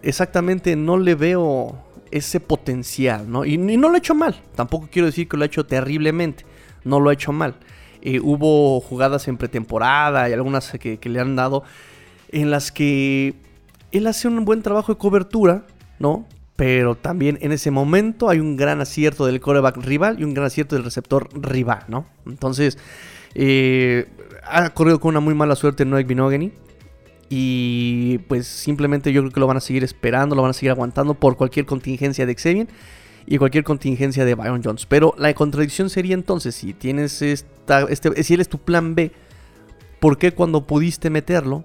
[0.00, 1.78] exactamente no le veo
[2.10, 3.44] ese potencial, ¿no?
[3.44, 6.46] Y, no lo ha hecho mal, tampoco quiero decir que lo ha hecho terriblemente,
[6.82, 7.56] no lo ha hecho mal.
[8.00, 11.64] Eh, hubo jugadas en pretemporada y algunas que, que le han dado
[12.30, 13.34] en las que
[13.92, 15.66] él hace un buen trabajo de cobertura,
[15.98, 16.24] ¿no?
[16.58, 20.46] Pero también en ese momento hay un gran acierto del coreback rival y un gran
[20.46, 22.06] acierto del receptor rival, ¿no?
[22.26, 22.76] Entonces,
[23.36, 24.08] eh,
[24.44, 26.50] ha corrido con una muy mala suerte Noek Binogany.
[27.28, 30.72] Y pues simplemente yo creo que lo van a seguir esperando, lo van a seguir
[30.72, 32.66] aguantando por cualquier contingencia de Xavier
[33.24, 34.84] y cualquier contingencia de Byron Jones.
[34.86, 39.12] Pero la contradicción sería entonces, si tienes esta, este, si él es tu plan B,
[40.00, 41.62] ¿por qué cuando pudiste meterlo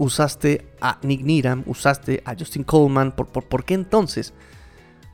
[0.00, 4.32] usaste a Nick Needham, usaste a Justin Coleman, ¿por, por, qué entonces?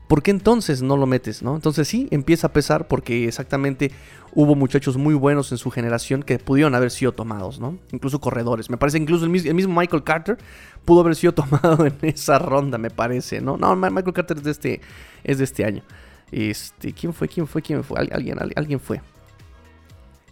[0.07, 1.43] ¿Por qué entonces no lo metes?
[1.43, 1.55] ¿no?
[1.55, 3.91] Entonces sí, empieza a pesar porque exactamente
[4.33, 7.77] hubo muchachos muy buenos en su generación que pudieron haber sido tomados, ¿no?
[7.91, 8.69] Incluso corredores.
[8.69, 10.37] Me parece incluso el mismo, Michael Carter
[10.85, 13.57] pudo haber sido tomado en esa ronda, me parece, ¿no?
[13.57, 14.81] No, Michael Carter es de este,
[15.25, 15.83] es de este año.
[16.31, 17.27] Este, ¿quién fue?
[17.27, 17.61] ¿Quién fue?
[17.61, 17.99] ¿Quién fue?
[17.99, 19.01] Alguien, alguien fue.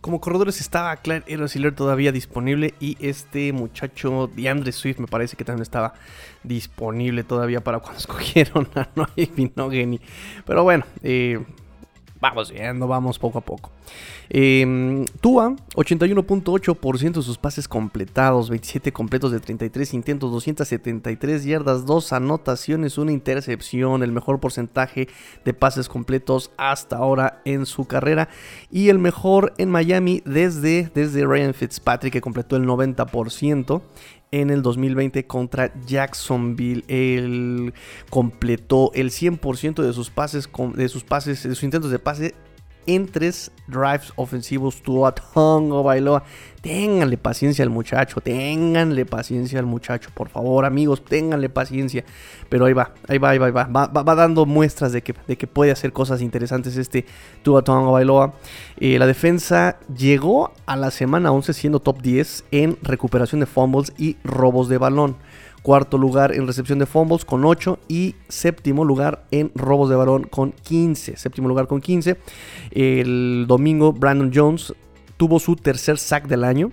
[0.05, 5.43] Como corredores estaba Claire Eros todavía disponible y este muchacho DeAndre Swift me parece que
[5.43, 5.95] también estaba
[6.43, 9.99] disponible todavía para cuando escogieron a Noé Binogany.
[10.45, 11.43] Pero bueno, eh,
[12.29, 13.71] vamos viendo, vamos poco a poco.
[14.29, 22.13] Eh, Tua, 81.8% de sus pases completados, 27 completos de 33 intentos, 273 yardas, 2
[22.13, 25.07] anotaciones, una intercepción, el mejor porcentaje
[25.43, 28.29] de pases completos hasta ahora en su carrera
[28.71, 33.81] y el mejor en Miami desde, desde Ryan Fitzpatrick que completó el 90%
[34.31, 36.83] en el 2020 contra Jacksonville.
[36.87, 37.73] Él
[38.09, 42.35] completó el 100% de sus pases, de sus pases, de sus intentos de pase
[42.87, 46.23] en tres drives ofensivos tuvo a Tongo Bailoa.
[46.61, 52.03] Ténganle paciencia al muchacho, ténganle paciencia al muchacho, por favor, amigos, ténganle paciencia.
[52.49, 53.65] Pero ahí va, ahí va, ahí va, ahí va.
[53.65, 57.05] Va, dando muestras de que, de que, puede hacer cosas interesantes este
[57.43, 58.33] Tua Tongo Bailoa.
[58.79, 63.93] Eh, la defensa llegó a la semana 11 siendo top 10 en recuperación de fumbles
[63.97, 65.17] y robos de balón
[65.65, 70.25] cuarto lugar en recepción de fumbles con 8 y séptimo lugar en robos de balón
[70.25, 71.17] con 15.
[71.17, 72.17] Séptimo lugar con 15.
[72.69, 74.75] El domingo Brandon Jones
[75.17, 76.71] tuvo su tercer sack del año.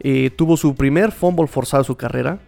[0.00, 2.40] Eh, tuvo su primer fumble forzado de su carrera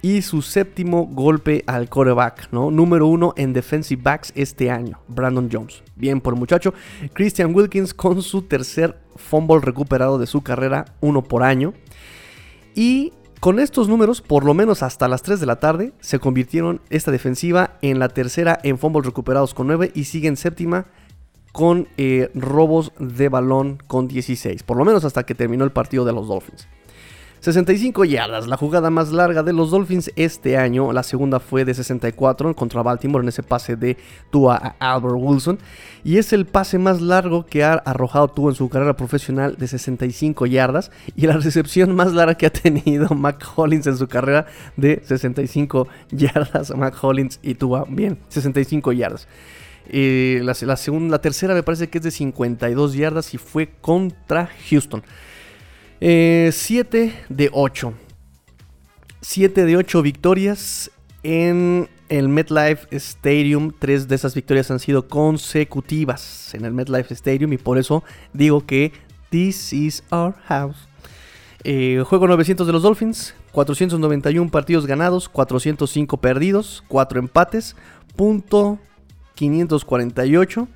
[0.00, 2.70] y su séptimo golpe al coreback, ¿no?
[2.70, 5.82] Número uno en defensive backs este año, Brandon Jones.
[5.96, 6.72] Bien por el muchacho.
[7.14, 11.74] Christian Wilkins con su tercer fumble recuperado de su carrera, uno por año.
[12.76, 13.12] Y
[13.44, 17.10] con estos números, por lo menos hasta las 3 de la tarde, se convirtieron esta
[17.10, 20.86] defensiva en la tercera en fumbles recuperados con 9 y siguen séptima
[21.52, 24.62] con eh, robos de balón con 16.
[24.62, 26.66] Por lo menos hasta que terminó el partido de los Dolphins.
[27.44, 30.94] 65 yardas, la jugada más larga de los Dolphins este año.
[30.94, 33.98] La segunda fue de 64 contra Baltimore en ese pase de
[34.30, 35.58] Tua a Albert Wilson.
[36.04, 39.68] Y es el pase más largo que ha arrojado Tua en su carrera profesional de
[39.68, 40.90] 65 yardas.
[41.16, 44.46] Y la recepción más larga que ha tenido Mac Hollins en su carrera
[44.78, 46.74] de 65 yardas.
[46.74, 49.28] Mac Hollins y Tua, bien, 65 yardas.
[49.90, 54.48] Eh, la, segunda, la tercera me parece que es de 52 yardas y fue contra
[54.70, 55.02] Houston.
[56.04, 57.94] 7 eh, de 8.
[59.22, 60.90] 7 de 8 victorias
[61.22, 63.72] en el MetLife Stadium.
[63.78, 68.66] Tres de esas victorias han sido consecutivas en el MetLife Stadium y por eso digo
[68.66, 68.92] que
[69.30, 70.76] this is our house.
[71.62, 77.76] Eh, juego 900 de los Dolphins, 491 partidos ganados, 405 perdidos, 4 empates,
[78.14, 78.78] punto
[79.36, 80.68] 548,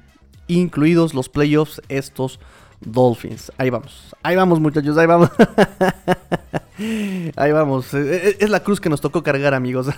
[0.47, 2.41] incluidos los playoffs estos
[2.81, 3.53] Dolphins.
[3.59, 4.14] Ahí vamos.
[4.22, 4.97] Ahí vamos, muchachos.
[4.97, 5.31] Ahí vamos.
[7.37, 7.95] ahí vamos.
[7.95, 9.89] E, e, es la cruz que nos tocó cargar, amigos.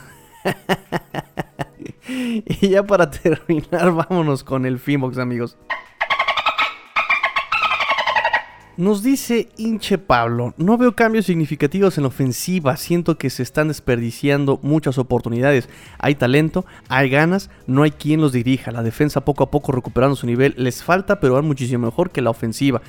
[2.08, 5.56] y ya para terminar, vámonos con el Fimox, amigos.
[8.80, 13.68] Nos dice hinche Pablo, no veo cambios significativos en la ofensiva, siento que se están
[13.68, 15.68] desperdiciando muchas oportunidades.
[15.98, 18.70] Hay talento, hay ganas, no hay quien los dirija.
[18.70, 22.22] La defensa poco a poco recuperando su nivel les falta, pero van muchísimo mejor que
[22.22, 22.80] la ofensiva.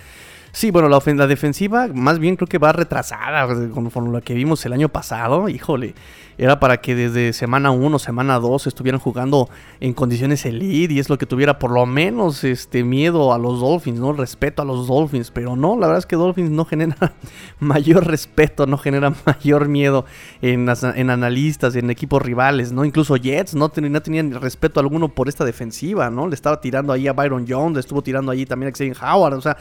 [0.54, 4.72] Sí, bueno, la, defensiva más bien creo que va retrasada con lo que vimos el
[4.72, 5.50] año pasado.
[5.50, 5.94] Híjole,
[6.42, 9.48] era para que desde semana 1, semana 2 estuvieran jugando
[9.80, 13.60] en condiciones elite y es lo que tuviera por lo menos este miedo a los
[13.60, 14.12] Dolphins, ¿no?
[14.12, 17.14] Respeto a los Dolphins, pero no, la verdad es que Dolphins no genera
[17.60, 20.06] mayor respeto, no genera mayor miedo
[20.42, 22.86] en, en analistas, en equipos rivales, ¿no?
[22.86, 26.28] Incluso Jets no, no tenían respeto alguno por esta defensiva, ¿no?
[26.28, 29.36] Le estaba tirando ahí a Byron Jones, le estuvo tirando allí también a Xavier Howard,
[29.36, 29.58] o sea,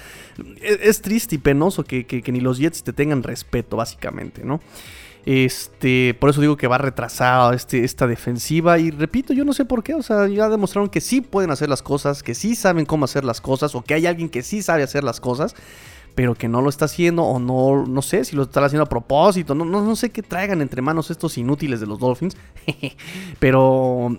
[0.63, 4.43] es, es triste y penoso que, que, que ni los Jets te tengan respeto, básicamente,
[4.47, 4.61] ¿no?
[5.27, 8.79] Este, por eso digo que va retrasada este, esta defensiva.
[8.79, 9.95] Y repito, yo no sé por qué.
[9.95, 13.25] O sea, ya demostraron que sí pueden hacer las cosas, que sí saben cómo hacer
[13.25, 15.55] las cosas, o que hay alguien que sí sabe hacer las cosas,
[16.15, 18.89] pero que no lo está haciendo, o no, no sé si lo están haciendo a
[18.89, 19.55] propósito.
[19.55, 22.37] No, no, sé qué traigan entre manos estos inútiles de los Dolphins.
[23.39, 24.17] pero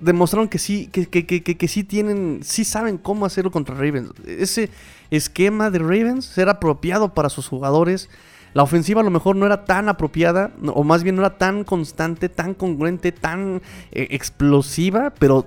[0.00, 4.10] demostraron que sí, que, que, que, que, sí tienen, sí saben cómo hacerlo contra Ravens.
[4.26, 4.68] Ese
[5.10, 8.10] esquema de Ravens era apropiado para sus jugadores.
[8.54, 11.64] La ofensiva a lo mejor no era tan apropiada, o más bien no era tan
[11.64, 15.46] constante, tan congruente, tan eh, explosiva, pero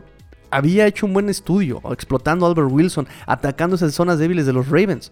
[0.49, 4.68] había hecho un buen estudio, explotando a Albert Wilson, atacando esas zonas débiles de los
[4.68, 5.12] Ravens.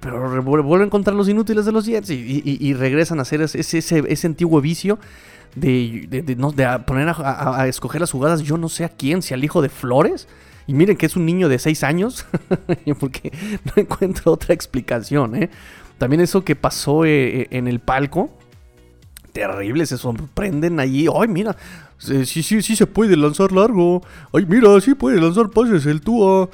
[0.00, 4.60] Pero vuelven a encontrar los inútiles de los Jets y, regresan a hacer ese, antiguo
[4.60, 4.98] vicio
[5.56, 9.42] de, de, poner a, a, escoger las jugadas, yo no sé a quién, si al
[9.42, 10.28] hijo de Flores.
[10.68, 12.26] Y miren que es un niño de 6 años,
[13.00, 13.32] porque
[13.64, 15.50] no encuentro otra explicación, ¿eh?
[15.98, 18.30] También eso que pasó eh, eh, en el palco.
[19.32, 21.06] Terrible, se sorprenden allí.
[21.14, 21.56] Ay, mira,
[21.98, 24.02] sí, sí, sí se puede lanzar largo.
[24.32, 26.48] Ay, mira, sí puede lanzar pases el Tua.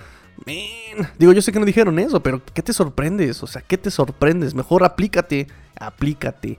[1.18, 3.42] Digo, yo sé que no dijeron eso, pero ¿qué te sorprendes?
[3.42, 4.54] O sea, ¿qué te sorprendes?
[4.54, 5.46] Mejor aplícate,
[5.78, 6.58] aplícate.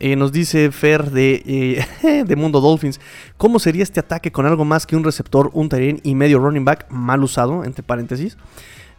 [0.00, 1.84] Eh, nos dice Fer de,
[2.26, 3.00] de, Mundo Dolphins,
[3.36, 6.64] ¿cómo sería este ataque con algo más que un receptor, un terreno y medio running
[6.64, 8.36] back mal usado, entre paréntesis?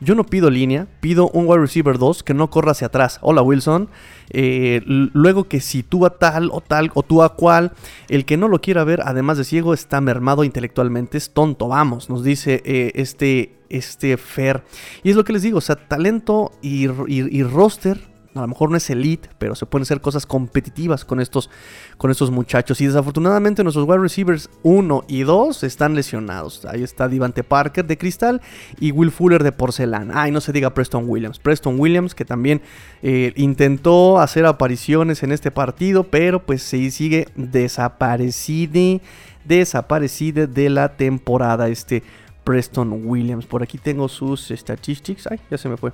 [0.04, 3.20] Yo no pido línea, pido un wide receiver 2 que no corra hacia atrás.
[3.22, 3.89] Hola Wilson.
[4.32, 7.72] Eh, luego que si tú a tal o tal o tú a cual,
[8.10, 12.10] el que no lo quiera ver, además de ciego, está mermado intelectualmente, es tonto, vamos,
[12.10, 14.64] nos dice eh, este, este Fer.
[15.04, 18.71] Y es lo que les digo, o sea, talento y, y roster a lo mejor
[18.71, 21.49] no es elite, pero se pueden hacer cosas competitivas con estos,
[21.97, 22.81] con estos muchachos.
[22.81, 26.65] Y desafortunadamente nuestros wide receivers 1 y 2 están lesionados.
[26.65, 28.41] Ahí está Divante Parker de cristal
[28.79, 30.23] y Will Fuller de porcelana.
[30.23, 31.39] Ay, no se diga Preston Williams.
[31.39, 32.61] Preston Williams que también
[33.03, 38.99] eh, intentó hacer apariciones en este partido, pero pues se sigue desaparecido,
[39.45, 42.03] desaparecido de la temporada este
[42.43, 43.45] Preston Williams.
[43.45, 45.27] Por aquí tengo sus statistics.
[45.27, 45.91] Ay, ya se me fue.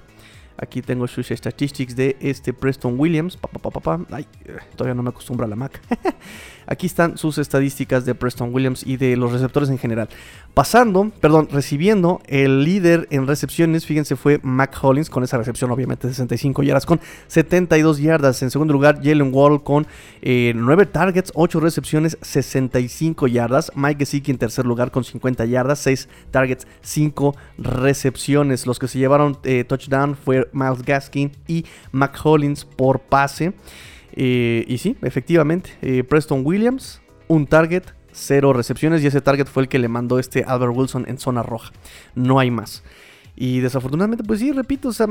[0.61, 3.37] Aquí tengo sus statistics de este Preston Williams.
[3.37, 3.49] Pa,
[4.11, 4.27] Ay,
[4.75, 5.81] todavía no me acostumbro a la Mac.
[6.71, 10.07] Aquí están sus estadísticas de Preston Williams y de los receptores en general.
[10.53, 16.07] Pasando, perdón, recibiendo el líder en recepciones, fíjense, fue Mac Hollins con esa recepción, obviamente,
[16.07, 18.43] 65 yardas con 72 yardas.
[18.43, 19.87] En segundo lugar, Jalen Wall con
[20.21, 23.71] 9 eh, targets, 8 recepciones, 65 yardas.
[23.73, 28.67] Mike Gesicki en tercer lugar con 50 yardas, 6 targets, 5 recepciones.
[28.67, 33.55] Los que se llevaron eh, touchdown fue Miles Gaskin y Mac Hollins por pase.
[34.21, 39.69] Eh, y sí, efectivamente, Preston Williams, un target, cero recepciones y ese target fue el
[39.69, 41.71] que le mandó este Albert Wilson en zona roja.
[42.15, 42.83] No hay más.
[43.41, 45.07] Y desafortunadamente, pues sí, repito, o sea,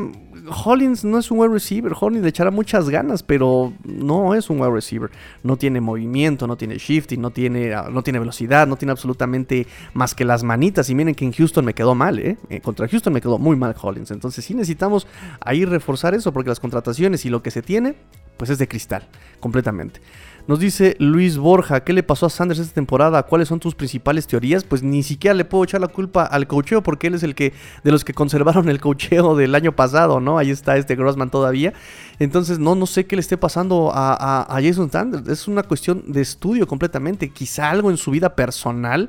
[0.66, 1.94] Hollins no es un wide receiver.
[1.98, 5.10] Hollins le echará muchas ganas, pero no es un wide receiver.
[5.42, 9.66] No tiene movimiento, no tiene shifting, no tiene, ah, no tiene velocidad, no tiene absolutamente
[9.94, 10.90] más que las manitas.
[10.90, 12.36] Y miren que en Houston me quedó mal, ¿eh?
[12.50, 12.60] ¿eh?
[12.60, 14.10] Contra Houston me quedó muy mal Hollins.
[14.10, 15.06] Entonces sí necesitamos
[15.40, 17.94] ahí reforzar eso, porque las contrataciones y lo que se tiene,
[18.36, 19.08] pues es de cristal,
[19.40, 20.02] completamente.
[20.48, 23.22] Nos dice Luis Borja, ¿qué le pasó a Sanders esta temporada?
[23.24, 24.64] ¿Cuáles son tus principales teorías?
[24.64, 27.52] Pues ni siquiera le puedo echar la culpa al cocheo porque él es el que
[27.84, 30.38] de los que conservaron el cocheo del año pasado, ¿no?
[30.38, 31.74] Ahí está este Grossman todavía.
[32.18, 35.28] Entonces no, no sé qué le esté pasando a, Jason Sanders.
[35.28, 37.30] Es una cuestión de estudio completamente.
[37.30, 39.08] Quizá algo en su vida personal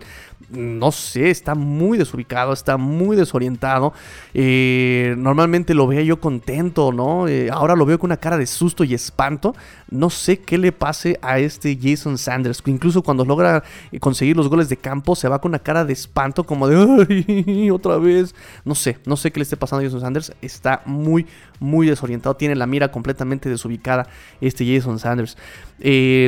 [0.50, 3.94] no sé, está muy desubicado, está muy desorientado.
[4.34, 7.28] Eh, normalmente lo veía yo contento, ¿no?
[7.28, 9.56] Eh, ahora lo veo con una cara de susto y espanto.
[9.92, 12.64] No sé qué le pase a este Jason Sanders.
[12.66, 15.94] Incluso cuando logra eh, conseguir los goles de campo, se va con una cara de
[15.94, 18.34] espanto, como de otra vez!
[18.66, 20.34] No sé, no sé qué le esté pasando a Jason Sanders.
[20.42, 21.28] Está muy,
[21.60, 22.36] muy desorientado.
[22.36, 24.08] Tiene la mira completamente desubicada
[24.42, 25.38] este Jason Sanders.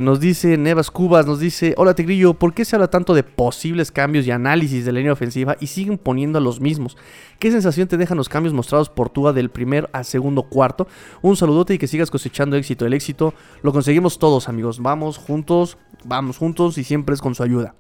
[0.02, 3.92] nos dice Nevas Cubas, nos dice: Hola Tigrillo, ¿por qué se habla tanto de posibles
[3.92, 4.22] cambios?
[4.26, 6.98] y análisis de la línea ofensiva y siguen poniendo a los mismos.
[7.40, 10.88] ¿Qué sensación te dejan los cambios mostrados por Tua del primer al segundo cuarto?
[11.22, 12.86] Un saludote y que sigas cosechando éxito.
[12.86, 14.80] El éxito lo conseguimos todos, amigos.
[14.80, 17.76] Vamos juntos, vamos juntos y siempre es con su ayuda.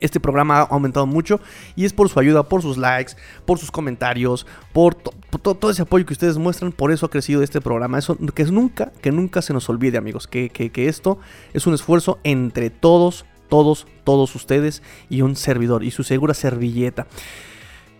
[0.00, 1.40] Este programa ha aumentado mucho
[1.74, 6.06] y es por su ayuda, por sus likes, por sus comentarios, por, todo ese apoyo
[6.06, 6.72] que ustedes muestran.
[6.72, 7.98] Por eso ha crecido este programa.
[7.98, 11.18] Eso que nunca, que nunca se nos olvide, amigos, que, esto
[11.52, 17.06] es un esfuerzo entre todos todos, todos ustedes y un servidor y su segura servilleta.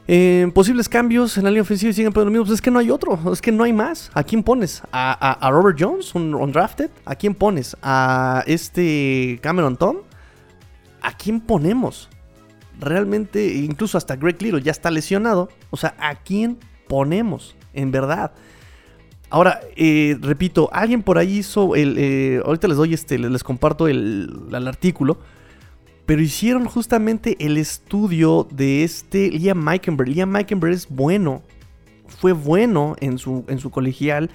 [0.08, 2.44] Eh, posibles cambios en la línea ofensiva y siguen poniendo lo mismo.
[2.46, 4.10] Pues es que no hay otro, es que no hay más.
[4.14, 4.82] ¿A quién pones?
[4.92, 6.90] ¿A, Robert Jones, un undrafted?
[7.04, 7.76] ¿A quién pones?
[7.82, 9.96] ¿A este Cameron Tom?
[11.06, 12.08] ¿A quién ponemos?
[12.80, 15.48] Realmente, incluso hasta Greg Little ya está lesionado.
[15.70, 17.54] O sea, ¿a quién ponemos?
[17.74, 18.32] En verdad.
[19.30, 21.94] Ahora, eh, repito, alguien por ahí hizo el.
[21.96, 25.18] Eh, ahorita les doy este, les, comparto el, artículo
[26.06, 30.08] pero hicieron justamente el estudio de este Liam Meikenberg.
[30.08, 31.42] Liam Meikenberg es bueno,
[32.08, 34.30] fue bueno en su, en su colegial,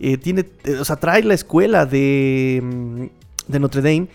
[0.00, 0.46] eh, tiene,
[0.80, 3.10] o sea, trae la escuela de,
[3.48, 4.08] de Notre Dame.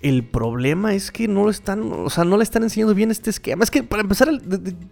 [0.00, 3.30] El problema es que no lo están, o sea, no le están enseñando bien este
[3.30, 3.64] esquema.
[3.64, 4.28] Es que para empezar,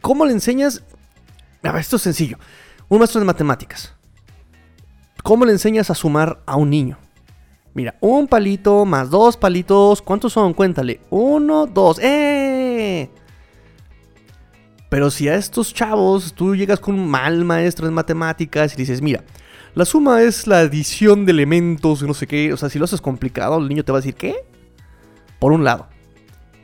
[0.00, 0.82] ¿cómo le enseñas?
[1.62, 2.38] A ver, esto es sencillo.
[2.88, 3.94] Un maestro de matemáticas.
[5.22, 6.98] ¿Cómo le enseñas a sumar a un niño?
[7.74, 10.00] Mira, un palito más dos palitos.
[10.00, 10.54] ¿Cuántos son?
[10.54, 11.00] Cuéntale.
[11.11, 11.98] Uno, dos.
[12.00, 13.11] ¡Eh!
[14.88, 19.02] Pero si a estos chavos tú llegas con un mal maestro en matemáticas y dices,
[19.02, 19.24] mira,
[19.74, 22.52] la suma es la adición de elementos, no sé qué.
[22.52, 24.36] O sea, si lo haces complicado, el niño te va a decir, ¿qué?
[25.39, 25.89] Por un lado.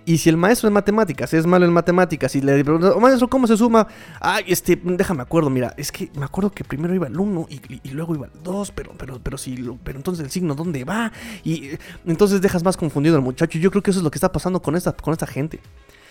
[0.05, 3.47] Y si el maestro de matemáticas es malo en matemáticas y le preguntas, maestro, ¿cómo
[3.47, 3.87] se suma?
[4.21, 7.91] Ay, este, déjame acuerdo, mira, es que me acuerdo que primero iba el 1 y,
[7.91, 9.55] luego iba el 2, pero, pero, pero, si,
[9.85, 11.13] pero entonces el signo, ¿dónde va?
[11.45, 11.71] Y
[12.05, 13.59] entonces dejas más confundido al muchacho.
[13.61, 15.61] Yo creo que eso es lo que está pasando con esta, con esta gente.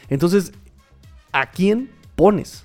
[0.07, 0.53] Entonces,
[1.34, 2.64] ¿a quién pones?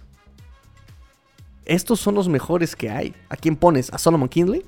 [1.64, 3.14] Estos son los mejores que hay.
[3.28, 3.92] ¿A quién pones?
[3.92, 4.64] ¿A Solomon Kinley?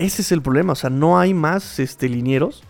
[0.00, 2.64] Ese es el problema, o sea, no hay más este, linieros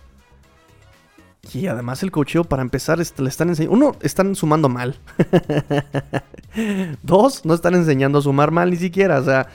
[1.53, 3.75] y además el cocheo, para empezar, le están enseñando...
[3.75, 4.99] Uno, están sumando mal.
[7.03, 9.19] Dos, no están enseñando a sumar mal ni siquiera.
[9.19, 9.47] O sea,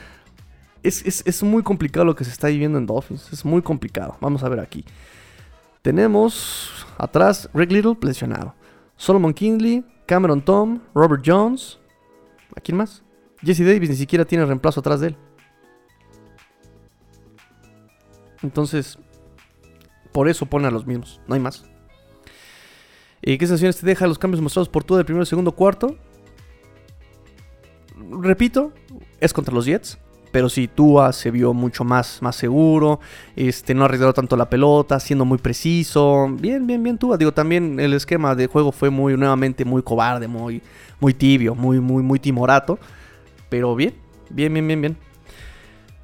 [0.83, 3.33] es, muy complicado lo que se está viviendo en Dolphins.
[3.33, 4.17] Es muy complicado.
[4.21, 4.85] Vamos a ver aquí.
[5.81, 8.55] Tenemos atrás Rick Little lesionado.
[8.97, 11.79] Solomon Kingley, Cameron Tom, Robert Jones.
[12.57, 13.05] ¿A quién más?
[13.43, 15.17] Jesse Davis ni siquiera tiene reemplazo atrás de él.
[18.47, 18.99] Entonces,
[20.13, 21.21] por eso pone a los mismos.
[21.27, 21.65] No hay más.
[23.21, 25.97] ¿Y qué sensaciones te deja los cambios mostrados por todo el primero, segundo, cuarto?
[28.23, 28.73] Repito,
[29.21, 29.99] es contra los Jets.
[30.31, 33.01] Pero si Tua se vio mucho más, más seguro,
[33.35, 36.29] este, no arriesgado tanto la pelota, siendo muy preciso.
[36.31, 37.17] Bien, bien, bien Tua.
[37.17, 40.63] Digo, también el esquema de juego fue muy, nuevamente, muy cobarde, muy,
[41.01, 42.79] muy tibio, muy, muy, muy timorato.
[43.49, 43.95] Pero bien,
[44.31, 45.06] bien, bien, bien, bien.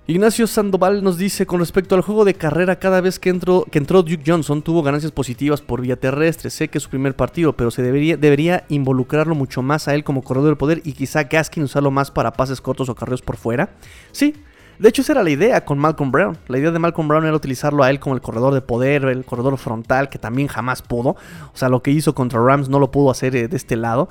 [0.09, 3.78] Ignacio Sandoval nos dice, con respecto al juego de carrera, cada vez que entró, que
[3.78, 6.50] entró Duke Johnson tuvo ganancias positivas por vía terrestre.
[6.50, 10.03] Sé que es su primer partido, pero se debería, debería involucrarlo mucho más a él
[10.03, 13.36] como corredor del poder y quizá Gaskin usarlo más para pases cortos o carreos por
[13.36, 13.76] fuera.
[14.11, 14.34] Sí,
[14.83, 16.37] de hecho, esa era la idea con Malcolm Brown.
[16.49, 19.24] La idea de Malcolm Brown era utilizarlo a él como el corredor de poder, el
[19.24, 21.11] corredor frontal, que también jamás pudo.
[21.11, 24.09] O sea, lo que hizo contra Rams no lo pudo hacer eh, de este lado.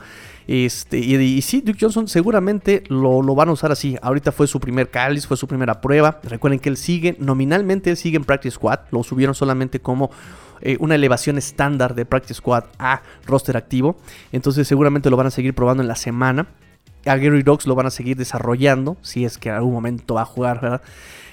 [0.47, 3.97] Este, y, sí, Duke Johnson seguramente lo, van a usar así.
[4.01, 6.21] Ahorita fue su primer cáliz, fue su primera prueba.
[6.23, 8.79] Recuerden que él sigue, nominalmente él sigue en Practice Squad.
[8.91, 10.09] Lo subieron solamente como
[10.61, 13.97] eh, una elevación estándar de Practice Squad a roster activo.
[14.31, 16.47] Entonces seguramente lo van a seguir probando en la semana
[17.05, 20.21] a Gary Dogs lo van a seguir desarrollando, si es que en algún momento va
[20.21, 20.81] a jugar, ¿verdad?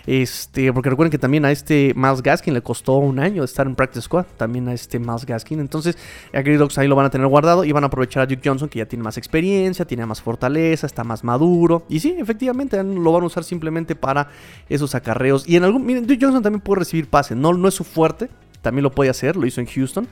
[0.08, 3.74] Este, porque recuerden que también a este Miles Gaskin le costó un año estar en
[3.74, 5.60] Practice Squad, también a este Miles Gaskin.
[5.60, 5.98] Entonces,
[6.32, 8.40] a Gary Dogs ahí lo van a tener guardado y van a aprovechar a Duke
[8.42, 11.84] Johnson, que ya tiene más experiencia, tiene más fortaleza, está más maduro.
[11.90, 14.28] Y sí, efectivamente, lo van a usar simplemente para
[14.70, 15.46] esos acarreos.
[15.46, 15.84] Y en algún.
[15.84, 18.30] Miren, Duke Johnson también puede recibir pases, no, no es su fuerte,
[18.62, 20.08] también lo puede hacer, lo hizo en Houston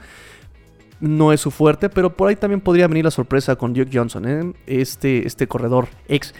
[1.01, 4.28] no es su fuerte, pero por ahí también podría venir la sorpresa con Duke Johnson,
[4.28, 4.53] ¿eh?
[4.66, 6.34] este, este corredor ex,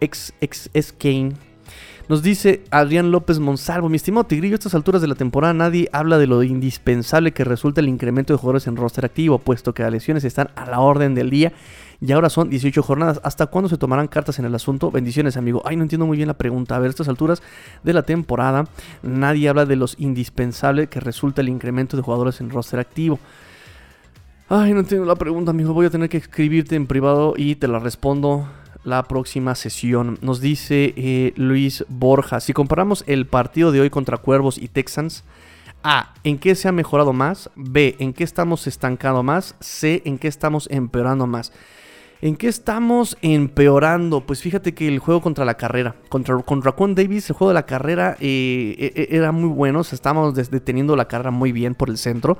[0.00, 1.32] ex, ex, ex Kane.
[2.08, 5.88] Nos dice Adrián López Monsalvo, mi estimado Tigrillo, a estas alturas de la temporada nadie
[5.92, 9.84] habla de lo indispensable que resulta el incremento de jugadores en roster activo, puesto que
[9.84, 11.52] las lesiones están a la orden del día
[12.00, 13.20] y ahora son 18 jornadas.
[13.22, 14.90] ¿Hasta cuándo se tomarán cartas en el asunto?
[14.90, 15.62] Bendiciones, amigo.
[15.64, 16.76] Ay, no entiendo muy bien la pregunta.
[16.76, 17.42] A ver, a estas alturas
[17.82, 18.66] de la temporada,
[19.02, 23.18] nadie habla de los indispensables que resulta el incremento de jugadores en roster activo.
[24.48, 25.74] Ay, no entiendo la pregunta, amigo.
[25.74, 28.48] Voy a tener que escribirte en privado y te la respondo
[28.82, 30.18] la próxima sesión.
[30.22, 35.22] Nos dice eh, Luis Borja, si comparamos el partido de hoy contra Cuervos y Texans,
[35.82, 37.50] A, ¿en qué se ha mejorado más?
[37.56, 39.54] B, ¿en qué estamos estancando más?
[39.60, 41.52] C, ¿en qué estamos empeorando más?
[42.22, 44.20] ¿En qué estamos empeorando?
[44.20, 47.64] Pues fíjate que el juego contra la carrera, contra, contra Davis, el juego de la
[47.64, 51.88] carrera eh, e, e, era muy bueno, o estábamos deteniendo la carrera muy bien por
[51.88, 52.36] el centro.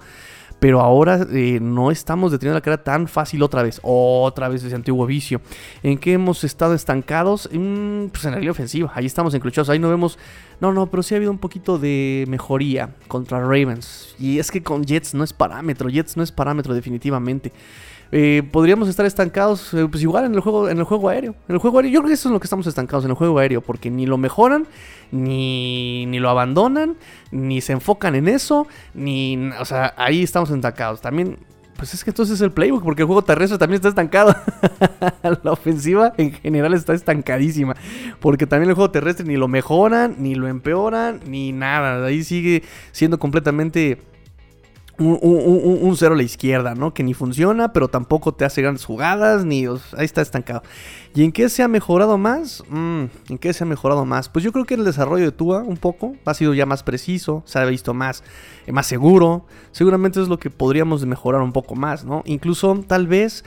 [0.58, 3.80] Pero ahora eh, no estamos deteniendo la carrera tan fácil otra vez.
[3.82, 5.40] Otra vez ese antiguo vicio.
[5.82, 7.48] ¿En qué hemos estado estancados?
[7.50, 8.92] Mm, pues en la línea ofensiva.
[8.94, 9.70] Ahí estamos encruchados.
[9.70, 10.18] Ahí no vemos.
[10.60, 14.14] No, no, pero sí ha habido un poquito de mejoría contra Ravens.
[14.18, 15.88] Y es que con Jets no es parámetro.
[15.88, 17.54] Jets no es parámetro definitivamente.
[18.12, 21.34] Eh, podríamos estar estancados, eh, pues igual en el juego, en el juego aéreo.
[21.48, 23.16] En el juego aéreo, yo creo que eso es lo que estamos estancados en el
[23.16, 24.66] juego aéreo, porque ni lo mejoran,
[25.12, 26.96] ni, ni lo abandonan,
[27.30, 31.00] ni se enfocan en eso, ni, o sea, ahí estamos estancados.
[31.00, 31.38] También,
[31.76, 34.34] pues es que entonces es el playbook, porque el juego terrestre también está estancado.
[35.44, 37.76] la ofensiva en general está estancadísima,
[38.18, 42.04] porque también el juego terrestre ni lo mejoran, ni lo empeoran, ni nada.
[42.04, 44.02] Ahí sigue siendo completamente
[45.00, 46.92] un, cero a la izquierda, ¿no?
[46.92, 50.62] Que ni funciona, pero tampoco te hace grandes jugadas, ni ahí está estancado.
[51.14, 52.62] ¿Y en qué se ha mejorado más?
[52.68, 54.28] Mm, ¿En qué se ha mejorado más?
[54.28, 57.42] Pues yo creo que el desarrollo de Tua un poco ha sido ya más preciso,
[57.46, 58.22] se ha visto más,
[58.66, 59.46] eh, más seguro.
[59.72, 62.22] Seguramente es lo que podríamos mejorar un poco más, ¿no?
[62.26, 63.44] Incluso tal vez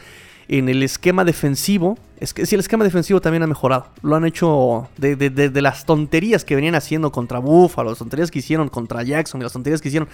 [0.47, 1.97] en el esquema defensivo.
[2.24, 3.88] Es que si el esquema defensivo también ha mejorado.
[4.01, 8.69] Lo han hecho de, las tonterías que venían haciendo contra Buffalo, las tonterías que hicieron
[8.69, 10.07] contra Jackson las tonterías que hicieron.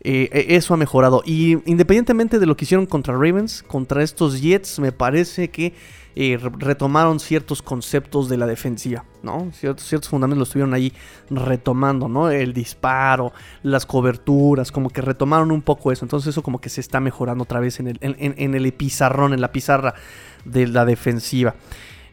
[0.00, 1.24] Eh, eh, eso ha mejorado.
[1.26, 5.74] Y independientemente de lo que hicieron contra Ravens, contra estos Jets, me parece que
[6.14, 9.50] eh, retomaron ciertos conceptos de la defensiva, ¿no?
[9.52, 10.92] Ciertos, ciertos fundamentos los estuvieron ahí
[11.30, 12.30] retomando, ¿no?
[12.30, 13.32] El disparo,
[13.64, 16.04] las coberturas, como que retomaron un poco eso.
[16.04, 19.40] Entonces eso como que se está mejorando otra vez en el, en, el pizarrón, en
[19.40, 19.94] la pizarra
[20.46, 21.54] de la defensiva.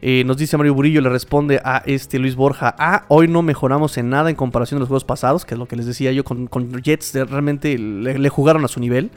[0.06, 2.74] Eh, nos dice Mario Burillo, le responde a este Luis Borja.
[2.78, 5.66] Ah, hoy no mejoramos en nada en comparación a los juegos pasados, que es lo
[5.66, 6.50] que les decía yo con,
[6.82, 9.10] Jets, realmente le, jugaron a su nivel.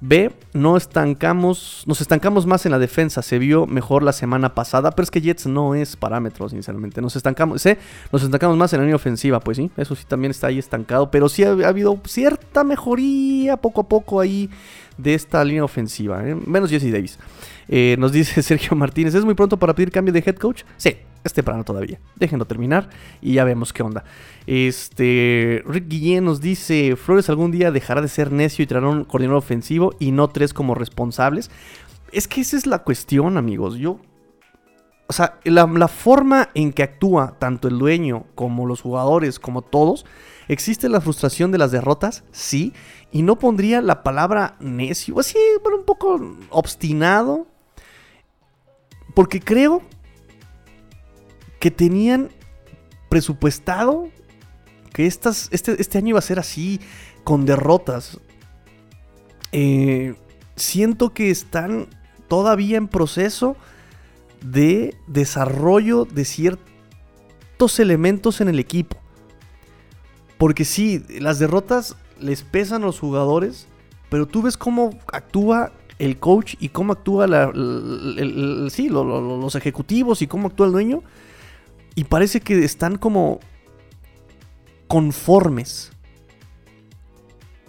[0.00, 4.90] B, no estancamos, nos estancamos más en la defensa, se vio mejor la semana pasada,
[4.90, 7.00] pero es que Jets no es parámetro, sinceramente.
[7.00, 7.78] Nos estancamos, C,
[8.10, 11.12] nos estancamos más en la línea ofensiva, pues sí, eso sí también está ahí estancado,
[11.12, 14.50] pero sí ha, habido cierta mejoría poco a poco ahí
[14.96, 16.34] de esta línea ofensiva, ¿eh?
[16.34, 17.20] menos Jesse Davis.
[17.68, 20.62] Eh, nos dice Sergio Martínez, ¿es muy pronto para pedir cambio de head coach?
[20.76, 22.00] Sí, es temprano todavía.
[22.16, 22.88] Déjenlo terminar
[23.20, 24.04] y ya vemos qué onda.
[24.46, 29.04] Este, Rick Guillén nos dice, Flores algún día dejará de ser necio y traerá un
[29.04, 31.50] coordinador ofensivo y no tres como responsables.
[32.12, 33.76] Es que esa es la cuestión, amigos.
[33.76, 34.00] Yo...
[35.10, 39.62] O sea, la, la forma en que actúa tanto el dueño como los jugadores, como
[39.62, 40.04] todos,
[40.48, 42.24] ¿existe la frustración de las derrotas?
[42.30, 42.74] Sí.
[43.10, 47.46] Y no pondría la palabra necio, así, bueno, un poco obstinado.
[49.18, 49.82] Porque creo
[51.58, 52.30] que tenían
[53.08, 54.10] presupuestado
[54.92, 56.80] que estas, este, este, año iba a ser así,
[57.24, 58.20] con derrotas.
[59.50, 60.14] Eh,
[60.54, 61.88] siento que están
[62.28, 63.56] todavía en proceso
[64.40, 68.98] de desarrollo de ciertos elementos en el equipo.
[70.36, 73.66] Porque sí, las derrotas les pesan a los jugadores,
[74.10, 77.26] pero tú ves cómo actúa el coach y cómo actúa
[78.70, 81.02] sí, los ejecutivos y cómo actúa el dueño.
[81.94, 83.40] Y parece que están como
[84.86, 85.92] conformes.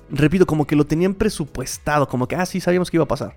[0.09, 3.35] Repito, como que lo tenían presupuestado, como que, ah, sí, sabíamos que iba a pasar.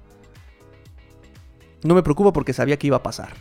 [1.83, 3.35] No me preocupa porque sabía que iba a pasar.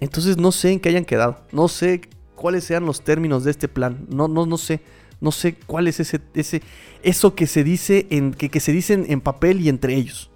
[0.00, 1.38] Entonces no sé en qué hayan quedado.
[1.52, 2.00] No sé
[2.34, 4.06] cuáles sean los términos de este plan.
[4.08, 4.80] No, no, no sé.
[5.20, 6.62] No sé cuál es ese, ese
[7.02, 10.30] eso que se dice en, que, se dicen en papel y entre ellos.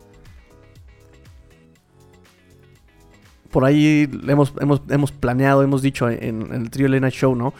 [3.50, 4.54] Por ahí hemos,
[4.88, 7.52] hemos, planeado, hemos dicho en, en el Trio Elena Show, ¿no?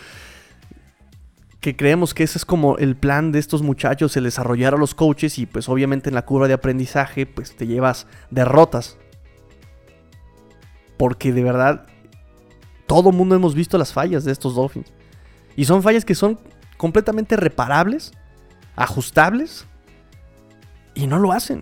[1.63, 4.97] que creemos que ese es como el plan de estos muchachos, el desarrollar a los
[4.97, 8.99] coaches y pues obviamente en la curva de aprendizaje pues te llevas derrotas.
[10.99, 11.87] Porque de verdad
[12.89, 14.93] todo mundo hemos visto las fallas de estos Dolphins.
[15.55, 16.41] Y son fallas que son
[16.83, 18.11] completamente reparables,
[18.75, 19.67] ajustables
[20.97, 21.61] y no lo hacen.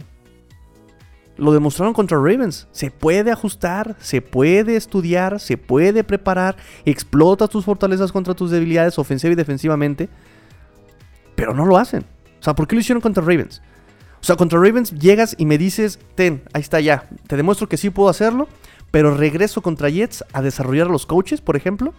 [1.37, 2.69] Lo demostraron contra Ravens.
[2.73, 6.57] Se puede ajustar, se puede estudiar, se puede preparar.
[6.87, 10.09] Explota tus fortalezas contra tus debilidades ofensiva y defensivamente.
[11.35, 12.07] Pero no lo hacen.
[12.41, 13.61] O sea, ¿por qué lo hicieron contra Ravens?
[14.23, 17.11] O sea, contra Ravens llegas y me dices, ten, ahí está ya.
[17.27, 18.49] Te demuestro que sí puedo hacerlo.
[18.91, 21.93] Pero regreso contra Jets a desarrollar a los coaches, por ejemplo.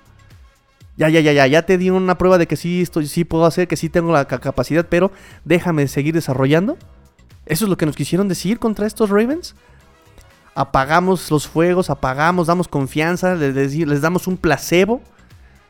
[0.98, 3.46] Ya, ya, ya, ya, ya te di una prueba de que sí, estoy, sí puedo
[3.46, 5.12] hacer, que sí tengo la capacidad, pero
[5.46, 6.78] déjame seguir desarrollando.
[7.46, 9.56] Eso es lo que nos quisieron decir contra estos Ravens.
[10.54, 15.02] Apagamos los fuegos, apagamos, damos confianza, les, damos un placebo,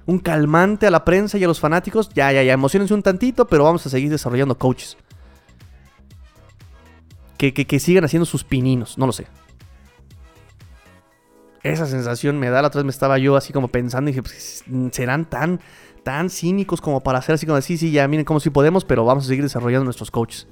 [0.06, 2.10] un calmante a la prensa y a los fanáticos.
[2.10, 4.98] Ya, ya, ya, emocionense un tantito, pero vamos a seguir desarrollando coaches.
[7.38, 9.26] Que, que, sigan haciendo sus pininos, no lo sé.
[11.64, 14.24] Esa sensación me da, la otra vez me estaba yo así como pensando y dije,
[14.24, 15.60] pues, serán tan,
[16.04, 19.06] tan cínicos como para hacer así como, sí, sí, ya miren cómo sí podemos, pero
[19.06, 20.48] vamos a seguir desarrollando nuestros coaches.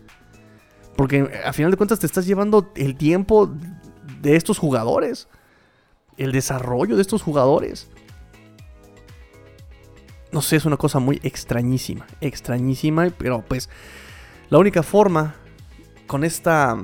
[0.95, 3.49] Porque a final de cuentas te estás llevando el tiempo
[4.21, 5.29] de estos jugadores.
[6.17, 7.89] El desarrollo de estos jugadores.
[10.31, 12.05] No sé, es una cosa muy extrañísima.
[12.21, 13.69] Extrañísima, pero pues
[14.49, 15.35] la única forma
[16.05, 16.77] con esta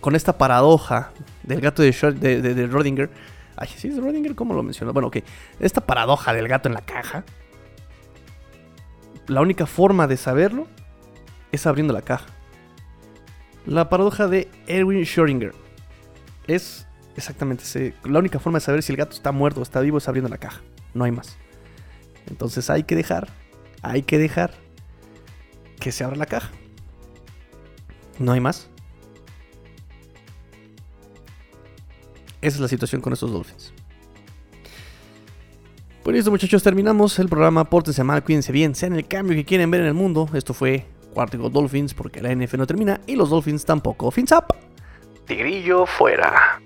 [0.00, 1.10] con esta paradoja
[1.48, 3.08] del gato de, de, de.
[3.56, 4.34] Ay, ¿sí es Rodinger?
[4.34, 4.92] ¿Cómo lo mencionó?
[4.92, 5.18] Bueno, ok.
[5.58, 7.24] Esta paradoja del gato en la caja.
[9.26, 10.68] La única forma de saberlo
[11.50, 12.26] es abriendo la caja.
[13.66, 15.52] La paradoja de Erwin Schrödinger.
[16.46, 16.86] Es
[17.16, 19.98] exactamente ese, la única forma de saber si el gato está muerto o está vivo
[19.98, 20.60] es abriendo la caja.
[20.94, 21.36] No hay más.
[22.28, 23.28] Entonces hay que dejar,
[23.82, 24.52] hay que dejar
[25.80, 26.50] que se abra la caja.
[28.18, 28.68] No hay más.
[32.40, 33.72] Esa es la situación con estos Dolphins.
[36.02, 37.64] Por eso muchachos terminamos el programa.
[37.64, 40.28] Pórtense mal, cuídense bien, sean el cambio que quieren ver en el mundo.
[40.32, 44.10] Esto fue Cuartico Dolphins porque la NF no termina y los Dolphins tampoco.
[44.10, 44.54] Fins up.
[45.26, 46.60] Tigrillo fuera.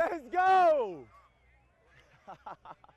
[0.00, 1.04] Let's go!